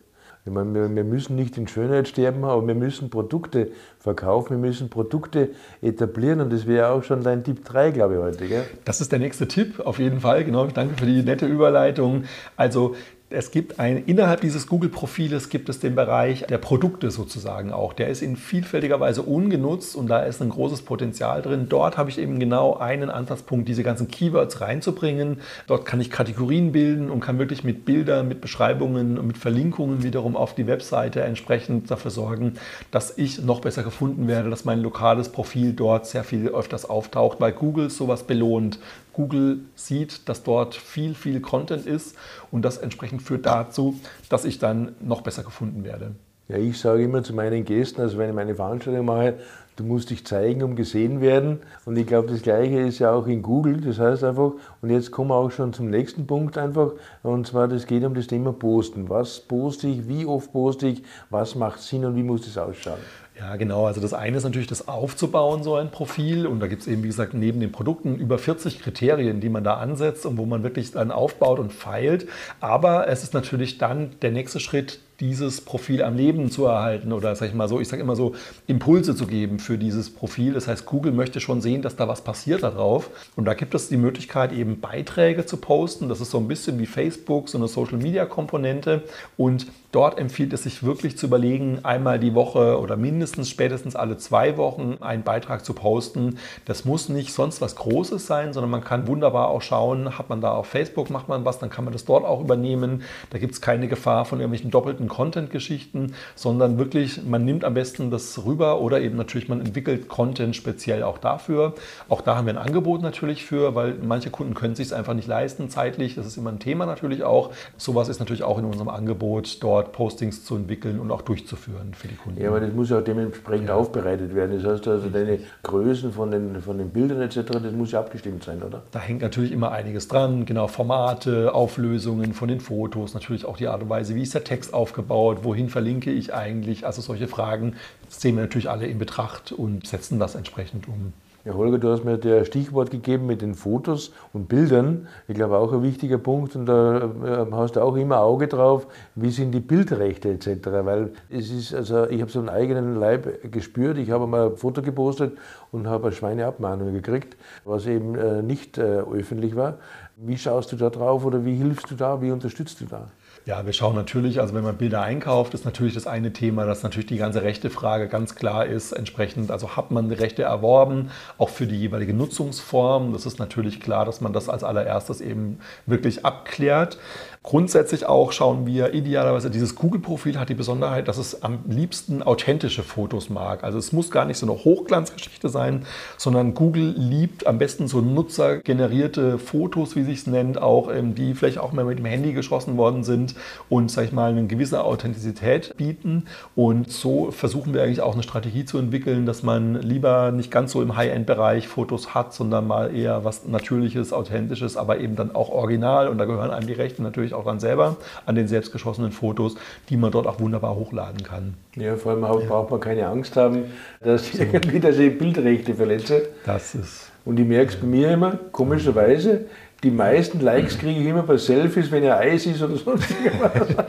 Ich 0.47 0.51
meine, 0.51 0.93
wir 0.95 1.03
müssen 1.03 1.35
nicht 1.35 1.57
in 1.57 1.67
Schönheit 1.67 2.07
sterben, 2.07 2.43
aber 2.43 2.67
wir 2.67 2.75
müssen 2.75 3.09
Produkte 3.09 3.71
verkaufen, 3.97 4.51
wir 4.51 4.57
müssen 4.69 4.91
Produkte 4.91 5.49
etablieren 5.81 6.39
und 6.39 6.53
das 6.53 6.67
wäre 6.67 6.89
auch 6.89 7.03
schon 7.03 7.23
dein 7.23 7.43
Tipp 7.43 7.65
3, 7.65 7.89
glaube 7.89 8.13
ich, 8.13 8.19
heute. 8.19 8.47
Gell? 8.47 8.63
Das 8.83 9.01
ist 9.01 9.11
der 9.11 9.17
nächste 9.17 9.47
Tipp, 9.47 9.79
auf 9.79 9.97
jeden 9.97 10.19
Fall. 10.19 10.43
Genau, 10.43 10.67
danke 10.67 10.97
für 10.99 11.07
die 11.07 11.23
nette 11.23 11.47
Überleitung. 11.47 12.25
Also 12.57 12.95
es 13.35 13.51
gibt 13.51 13.79
ein, 13.79 14.05
innerhalb 14.05 14.41
dieses 14.41 14.65
Google-Profiles 14.67 15.49
gibt 15.49 15.67
es 15.67 15.79
den 15.79 15.93
Bereich 15.93 16.45
der 16.47 16.57
Produkte 16.57 17.11
sozusagen 17.11 17.73
auch. 17.73 17.91
Der 17.91 18.07
ist 18.07 18.21
in 18.21 18.37
vielfältiger 18.37 18.99
Weise 18.99 19.23
ungenutzt 19.23 19.95
und 19.95 20.07
da 20.07 20.21
ist 20.23 20.41
ein 20.41 20.49
großes 20.49 20.83
Potenzial 20.83 21.41
drin. 21.41 21.67
Dort 21.67 21.97
habe 21.97 22.09
ich 22.09 22.17
eben 22.17 22.39
genau 22.39 22.77
einen 22.77 23.09
Ansatzpunkt, 23.09 23.67
diese 23.67 23.83
ganzen 23.83 24.07
Keywords 24.07 24.61
reinzubringen. 24.61 25.41
Dort 25.67 25.85
kann 25.85 25.99
ich 25.99 26.09
Kategorien 26.09 26.71
bilden 26.71 27.09
und 27.09 27.19
kann 27.19 27.37
wirklich 27.37 27.65
mit 27.65 27.83
Bildern, 27.83 28.29
mit 28.29 28.39
Beschreibungen 28.39 29.17
und 29.17 29.27
mit 29.27 29.37
Verlinkungen 29.37 30.01
wiederum 30.01 30.37
auf 30.37 30.55
die 30.55 30.67
Webseite 30.67 31.21
entsprechend 31.21 31.91
dafür 31.91 32.11
sorgen, 32.11 32.53
dass 32.91 33.17
ich 33.17 33.43
noch 33.43 33.59
besser 33.59 33.83
gefunden 33.83 34.29
werde, 34.29 34.49
dass 34.49 34.63
mein 34.63 34.81
lokales 34.81 35.29
Profil 35.29 35.73
dort 35.73 36.07
sehr 36.07 36.23
viel 36.23 36.47
öfters 36.47 36.89
auftaucht, 36.89 37.41
weil 37.41 37.51
Google 37.51 37.89
sowas 37.89 38.23
belohnt. 38.23 38.79
Google 39.15 39.59
sieht, 39.75 40.27
dass 40.27 40.43
dort 40.43 40.75
viel, 40.75 41.15
viel 41.15 41.39
Content 41.39 41.85
ist 41.85 42.15
und 42.51 42.63
das 42.63 42.77
entsprechend 42.77 43.21
führt 43.21 43.45
dazu, 43.45 43.99
dass 44.29 44.45
ich 44.45 44.59
dann 44.59 44.95
noch 44.99 45.21
besser 45.21 45.43
gefunden 45.43 45.83
werde. 45.83 46.15
Ja, 46.47 46.57
ich 46.57 46.79
sage 46.79 47.03
immer 47.03 47.23
zu 47.23 47.33
meinen 47.33 47.65
Gästen, 47.65 48.01
also 48.01 48.19
wenn 48.19 48.29
ich 48.29 48.35
meine 48.35 48.53
Veranstaltung 48.53 49.05
mache, 49.05 49.35
du 49.77 49.83
musst 49.83 50.09
dich 50.09 50.25
zeigen, 50.25 50.61
um 50.61 50.75
gesehen 50.75 51.19
werden. 51.19 51.59
Und 51.85 51.97
ich 51.97 52.05
glaube, 52.05 52.31
das 52.31 52.43
Gleiche 52.43 52.81
ist 52.81 52.99
ja 52.99 53.11
auch 53.11 53.25
in 53.25 53.41
Google. 53.41 53.81
Das 53.81 53.99
heißt 53.99 54.23
einfach, 54.23 54.53
und 54.81 54.89
jetzt 54.89 55.11
kommen 55.11 55.31
wir 55.31 55.35
auch 55.35 55.49
schon 55.49 55.73
zum 55.73 55.89
nächsten 55.89 56.27
Punkt 56.27 56.57
einfach, 56.57 56.91
und 57.23 57.47
zwar, 57.47 57.67
das 57.67 57.87
geht 57.87 58.03
um 58.03 58.13
das 58.13 58.27
Thema 58.27 58.53
Posten. 58.53 59.09
Was 59.09 59.39
poste 59.39 59.87
ich, 59.87 60.07
wie 60.07 60.25
oft 60.25 60.51
poste 60.51 60.87
ich, 60.87 61.03
was 61.29 61.55
macht 61.55 61.81
Sinn 61.81 62.05
und 62.05 62.15
wie 62.15 62.23
muss 62.23 62.45
das 62.45 62.57
ausschauen? 62.57 62.99
Ja, 63.37 63.57
genau. 63.57 63.85
Also 63.85 63.99
das 63.99 64.13
eine 64.13 64.37
ist 64.37 64.43
natürlich 64.43 64.67
das 64.67 64.87
aufzubauen, 64.87 65.61
so 65.61 65.75
ein 65.75 65.91
Profil. 65.91 66.47
Und 66.47 66.61
da 66.61 66.67
gibt 66.67 66.83
es 66.83 66.87
eben, 66.87 67.03
wie 67.03 67.07
gesagt, 67.07 67.33
neben 67.33 67.59
den 67.59 67.71
Produkten 67.71 68.15
über 68.15 68.37
40 68.37 68.79
Kriterien, 68.79 69.41
die 69.41 69.49
man 69.49 69.63
da 69.63 69.75
ansetzt 69.75 70.25
und 70.25 70.37
wo 70.37 70.45
man 70.45 70.63
wirklich 70.63 70.91
dann 70.91 71.11
aufbaut 71.11 71.59
und 71.59 71.73
feilt. 71.73 72.27
Aber 72.61 73.09
es 73.09 73.23
ist 73.23 73.33
natürlich 73.33 73.77
dann 73.77 74.11
der 74.21 74.31
nächste 74.31 74.61
Schritt, 74.61 74.99
dieses 75.19 75.61
Profil 75.61 76.01
am 76.01 76.15
Leben 76.15 76.51
zu 76.51 76.65
erhalten 76.65 77.13
oder 77.13 77.35
sag 77.35 77.47
ich 77.47 77.53
mal 77.53 77.69
so, 77.69 77.79
ich 77.79 77.87
sage 77.87 78.01
immer 78.01 78.15
so, 78.15 78.35
Impulse 78.67 79.15
zu 79.15 79.27
geben 79.27 79.59
für 79.59 79.77
dieses 79.77 80.09
Profil. 80.09 80.53
Das 80.53 80.67
heißt, 80.67 80.85
Google 80.85 81.13
möchte 81.13 81.39
schon 81.39 81.61
sehen, 81.61 81.81
dass 81.81 81.95
da 81.95 82.07
was 82.07 82.21
passiert 82.21 82.63
darauf. 82.63 83.09
Und 83.35 83.45
da 83.45 83.53
gibt 83.53 83.73
es 83.75 83.87
die 83.87 83.97
Möglichkeit, 83.97 84.51
eben 84.51 84.81
Beiträge 84.81 85.45
zu 85.45 85.57
posten. 85.57 86.09
Das 86.09 86.21
ist 86.21 86.31
so 86.31 86.37
ein 86.37 86.47
bisschen 86.47 86.79
wie 86.79 86.85
Facebook, 86.85 87.49
so 87.49 87.57
eine 87.57 87.67
Social-Media-Komponente. 87.67 89.03
Und 89.37 89.67
dort 89.95 90.19
empfiehlt 90.19 90.51
es 90.51 90.63
sich 90.63 90.83
wirklich 90.83 91.17
zu 91.17 91.27
überlegen, 91.27 91.79
einmal 91.83 92.19
die 92.19 92.35
Woche 92.35 92.79
oder 92.81 92.97
mindestens 92.97 93.49
spätestens 93.49 93.95
alle 93.95 94.17
zwei 94.17 94.57
Wochen 94.57 94.97
einen 94.99 95.23
Beitrag 95.23 95.63
zu 95.63 95.73
posten. 95.73 96.37
Das 96.65 96.83
muss 96.83 97.07
nicht 97.07 97.31
sonst 97.31 97.61
was 97.61 97.77
Großes 97.77 98.27
sein, 98.27 98.51
sondern 98.51 98.71
man 98.71 98.83
kann 98.83 99.07
wunderbar 99.07 99.47
auch 99.47 99.61
schauen, 99.61 100.17
hat 100.17 100.27
man 100.27 100.41
da 100.41 100.51
auf 100.51 100.67
Facebook, 100.67 101.09
macht 101.09 101.29
man 101.29 101.45
was, 101.45 101.59
dann 101.59 101.69
kann 101.69 101.85
man 101.85 101.93
das 101.93 102.03
dort 102.03 102.25
auch 102.25 102.41
übernehmen. 102.41 103.03
Da 103.29 103.37
gibt 103.37 103.53
es 103.53 103.61
keine 103.61 103.87
Gefahr 103.87 104.25
von 104.25 104.39
irgendwelchen 104.39 104.69
doppelten 104.69 105.07
Content-Geschichten, 105.07 106.13
sondern 106.35 106.77
wirklich, 106.77 107.23
man 107.23 107.45
nimmt 107.45 107.63
am 107.63 107.73
besten 107.73 108.11
das 108.11 108.45
rüber 108.45 108.81
oder 108.81 108.99
eben 108.99 109.15
natürlich, 109.15 109.47
man 109.47 109.61
entwickelt 109.61 110.09
Content 110.09 110.57
speziell 110.57 111.03
auch 111.03 111.19
dafür. 111.19 111.73
Auch 112.09 112.19
da 112.19 112.35
haben 112.35 112.47
wir 112.47 112.53
ein 112.53 112.65
Angebot 112.65 113.01
natürlich 113.01 113.45
für, 113.45 113.75
weil 113.75 113.95
manche 114.03 114.29
Kunden 114.29 114.55
können 114.55 114.75
sich 114.75 114.87
es 114.87 114.93
einfach 114.93 115.13
nicht 115.13 115.29
leisten 115.29 115.69
zeitlich. 115.69 116.15
Das 116.15 116.25
ist 116.25 116.35
immer 116.35 116.51
ein 116.51 116.59
Thema 116.59 116.85
natürlich 116.85 117.23
auch. 117.23 117.51
Sowas 117.77 118.09
ist 118.09 118.19
natürlich 118.19 118.43
auch 118.43 118.57
in 118.57 118.65
unserem 118.65 118.89
Angebot, 118.89 119.63
dort 119.63 119.84
Postings 119.91 120.43
zu 120.43 120.55
entwickeln 120.55 120.99
und 120.99 121.11
auch 121.11 121.21
durchzuführen 121.21 121.93
für 121.93 122.07
die 122.07 122.15
Kunden. 122.15 122.41
Ja, 122.41 122.49
aber 122.49 122.59
das 122.59 122.73
muss 122.73 122.89
ja 122.89 122.99
auch 122.99 123.03
dementsprechend 123.03 123.69
ja. 123.69 123.75
aufbereitet 123.75 124.35
werden. 124.35 124.61
Das 124.61 124.71
heißt 124.71 124.87
also, 124.87 125.09
deine 125.09 125.39
Größen 125.63 126.11
von 126.11 126.31
den, 126.31 126.61
von 126.61 126.77
den 126.77 126.89
Bildern 126.89 127.21
etc., 127.21 127.41
das 127.45 127.71
muss 127.71 127.91
ja 127.91 127.99
abgestimmt 127.99 128.43
sein, 128.43 128.61
oder? 128.63 128.83
Da 128.91 128.99
hängt 128.99 129.21
natürlich 129.21 129.51
immer 129.51 129.71
einiges 129.71 130.07
dran. 130.07 130.45
Genau, 130.45 130.67
Formate, 130.67 131.53
Auflösungen 131.53 132.33
von 132.33 132.47
den 132.47 132.59
Fotos, 132.59 133.13
natürlich 133.13 133.45
auch 133.45 133.57
die 133.57 133.67
Art 133.67 133.81
und 133.81 133.89
Weise, 133.89 134.15
wie 134.15 134.21
ist 134.23 134.33
der 134.33 134.43
Text 134.43 134.73
aufgebaut 134.73 135.05
aufgebaut, 135.05 135.39
wohin 135.43 135.69
verlinke 135.69 136.11
ich 136.11 136.33
eigentlich? 136.33 136.85
Also 136.85 137.01
solche 137.01 137.27
Fragen 137.27 137.75
sehen 138.07 138.35
wir 138.35 138.43
natürlich 138.43 138.69
alle 138.69 138.87
in 138.87 138.97
Betracht 138.97 139.51
und 139.51 139.87
setzen 139.87 140.19
das 140.19 140.35
entsprechend 140.35 140.87
um. 140.87 141.13
Ja, 141.45 141.53
Holger, 141.53 141.77
du 141.77 141.91
hast 141.91 142.03
mir 142.03 142.17
das 142.17 142.47
Stichwort 142.47 142.89
gegeben 142.89 143.27
mit 143.27 143.43
den 143.43 143.53
Fotos 143.53 144.11
und 144.33 144.49
Bildern. 144.49 145.07
Ich 145.27 145.35
glaube 145.35 145.59
auch 145.59 145.71
ein 145.73 145.83
wichtiger 145.83 146.17
Punkt 146.17 146.55
und 146.55 146.65
da 146.65 146.97
äh, 146.97 147.45
hast 147.51 147.75
du 147.75 147.81
auch 147.81 147.95
immer 147.97 148.21
Auge 148.21 148.47
drauf, 148.47 148.87
wie 149.13 149.29
sind 149.29 149.51
die 149.51 149.59
Bildrechte 149.59 150.31
etc. 150.31 150.65
Weil 150.65 151.11
es 151.29 151.51
ist, 151.51 151.75
also 151.75 152.09
ich 152.09 152.21
habe 152.21 152.31
so 152.31 152.39
einen 152.39 152.49
eigenen 152.49 152.95
Leib 152.99 153.51
gespürt. 153.51 153.99
Ich 153.99 154.09
habe 154.09 154.25
mal 154.25 154.47
ein 154.47 154.57
Foto 154.57 154.81
gepostet 154.81 155.37
und 155.71 155.85
habe 155.85 156.07
eine 156.07 156.15
Schweineabmahnung 156.15 156.93
gekriegt, 156.93 157.37
was 157.63 157.85
eben 157.85 158.15
äh, 158.15 158.41
nicht 158.41 158.79
äh, 158.79 159.01
öffentlich 159.01 159.55
war. 159.55 159.77
Wie 160.17 160.39
schaust 160.39 160.71
du 160.71 160.77
da 160.77 160.89
drauf 160.89 161.25
oder 161.25 161.45
wie 161.45 161.57
hilfst 161.57 161.91
du 161.91 161.95
da, 161.95 162.23
wie 162.23 162.31
unterstützt 162.31 162.81
du 162.81 162.85
da? 162.85 163.09
Ja, 163.47 163.63
wir 163.63 163.73
schauen 163.73 163.93
natürlich, 163.93 164.41
also 164.41 164.55
wenn 164.55 164.63
man 164.63 164.75
Bilder 164.75 165.03
einkauft, 165.03 165.53
ist 165.53 165.65
natürlich 165.65 165.93
das 165.93 166.07
eine 166.07 166.33
Thema, 166.33 166.65
dass 166.65 166.81
natürlich 166.81 167.05
die 167.05 167.17
ganze 167.17 167.43
rechte 167.43 167.69
Frage 167.69 168.07
ganz 168.07 168.33
klar 168.33 168.65
ist. 168.65 168.91
Entsprechend, 168.91 169.51
also 169.51 169.75
hat 169.75 169.91
man 169.91 170.11
Rechte 170.11 170.41
erworben, 170.41 171.11
auch 171.37 171.49
für 171.49 171.67
die 171.67 171.75
jeweilige 171.75 172.15
Nutzungsform. 172.15 173.13
Das 173.13 173.27
ist 173.27 173.37
natürlich 173.37 173.79
klar, 173.79 174.03
dass 174.03 174.19
man 174.19 174.33
das 174.33 174.49
als 174.49 174.63
allererstes 174.63 175.21
eben 175.21 175.59
wirklich 175.85 176.25
abklärt. 176.25 176.97
Grundsätzlich 177.45 178.05
auch 178.05 178.31
schauen 178.31 178.67
wir 178.67 178.93
idealerweise, 178.93 179.49
dieses 179.49 179.75
Google-Profil 179.75 180.39
hat 180.39 180.49
die 180.49 180.55
Besonderheit, 180.55 181.07
dass 181.07 181.17
es 181.17 181.41
am 181.41 181.59
liebsten 181.67 182.21
authentische 182.21 182.83
Fotos 182.83 183.29
mag. 183.29 183.63
Also 183.63 183.77
es 183.77 183.91
muss 183.91 184.11
gar 184.11 184.25
nicht 184.25 184.37
so 184.37 184.45
eine 184.45 184.63
Hochglanzgeschichte 184.63 185.49
sein, 185.49 185.85
sondern 186.17 186.53
Google 186.53 186.93
liebt 186.97 187.47
am 187.47 187.57
besten 187.57 187.87
so 187.87 188.01
nutzergenerierte 188.01 189.39
Fotos, 189.39 189.95
wie 189.95 190.03
sich 190.03 190.19
es 190.19 190.27
nennt, 190.27 190.61
auch 190.61 190.91
ähm, 190.91 191.15
die 191.15 191.33
vielleicht 191.33 191.57
auch 191.57 191.71
mal 191.71 191.85
mit 191.85 191.99
dem 191.99 192.05
Handy 192.05 192.33
geschossen 192.33 192.77
worden 192.77 193.03
sind 193.03 193.15
sind 193.15 193.35
und, 193.69 193.89
sag 193.89 194.05
ich 194.05 194.11
mal, 194.11 194.31
eine 194.31 194.47
gewisse 194.47 194.83
Authentizität 194.83 195.75
bieten. 195.77 196.25
Und 196.55 196.91
so 196.91 197.31
versuchen 197.31 197.73
wir 197.73 197.83
eigentlich 197.83 198.01
auch 198.01 198.13
eine 198.13 198.23
Strategie 198.23 198.65
zu 198.65 198.77
entwickeln, 198.77 199.25
dass 199.25 199.43
man 199.43 199.75
lieber 199.75 200.31
nicht 200.31 200.51
ganz 200.51 200.71
so 200.71 200.81
im 200.81 200.95
High-End-Bereich 200.95 201.67
Fotos 201.67 202.13
hat, 202.13 202.33
sondern 202.33 202.67
mal 202.67 202.95
eher 202.95 203.23
was 203.23 203.45
Natürliches, 203.45 204.13
Authentisches, 204.13 204.77
aber 204.77 204.99
eben 204.99 205.15
dann 205.15 205.33
auch 205.33 205.49
original. 205.49 206.07
Und 206.09 206.17
da 206.17 206.25
gehören 206.25 206.51
einem 206.51 206.67
die 206.67 206.73
Rechte 206.73 207.01
natürlich 207.01 207.33
auch 207.35 207.45
dann 207.45 207.59
selber 207.59 207.97
an 208.25 208.35
den 208.35 208.47
selbstgeschossenen 208.47 209.11
Fotos, 209.11 209.55
die 209.89 209.97
man 209.97 210.11
dort 210.11 210.27
auch 210.27 210.39
wunderbar 210.39 210.75
hochladen 210.75 211.23
kann. 211.23 211.55
Ja, 211.75 211.95
vor 211.95 212.13
allem 212.13 212.23
auch, 212.23 212.41
ja. 212.41 212.47
braucht 212.47 212.71
man 212.71 212.79
keine 212.79 213.07
Angst 213.07 213.35
haben, 213.35 213.65
dass 214.01 214.33
ich 214.33 214.39
irgendwie 214.39 214.79
dass 214.79 214.97
ich 214.97 215.17
Bildrechte 215.17 215.75
verletze. 215.75 216.29
Das 216.45 216.75
ist. 216.75 217.11
Und 217.25 217.39
ich 217.39 217.47
merke 217.47 217.73
es 217.73 217.75
bei 217.77 217.87
mir 217.87 218.11
immer, 218.11 218.37
komischerweise, 218.51 219.45
die 219.83 219.91
meisten 219.91 220.39
Likes 220.39 220.77
kriege 220.77 220.99
ich 220.99 221.05
immer 221.05 221.23
bei 221.23 221.37
Selfies, 221.37 221.91
wenn 221.91 222.03
er 222.03 222.17
Eis 222.17 222.45
ist 222.45 222.61
oder 222.61 222.75
sonst 222.85 223.09
irgendwas. 223.23 223.85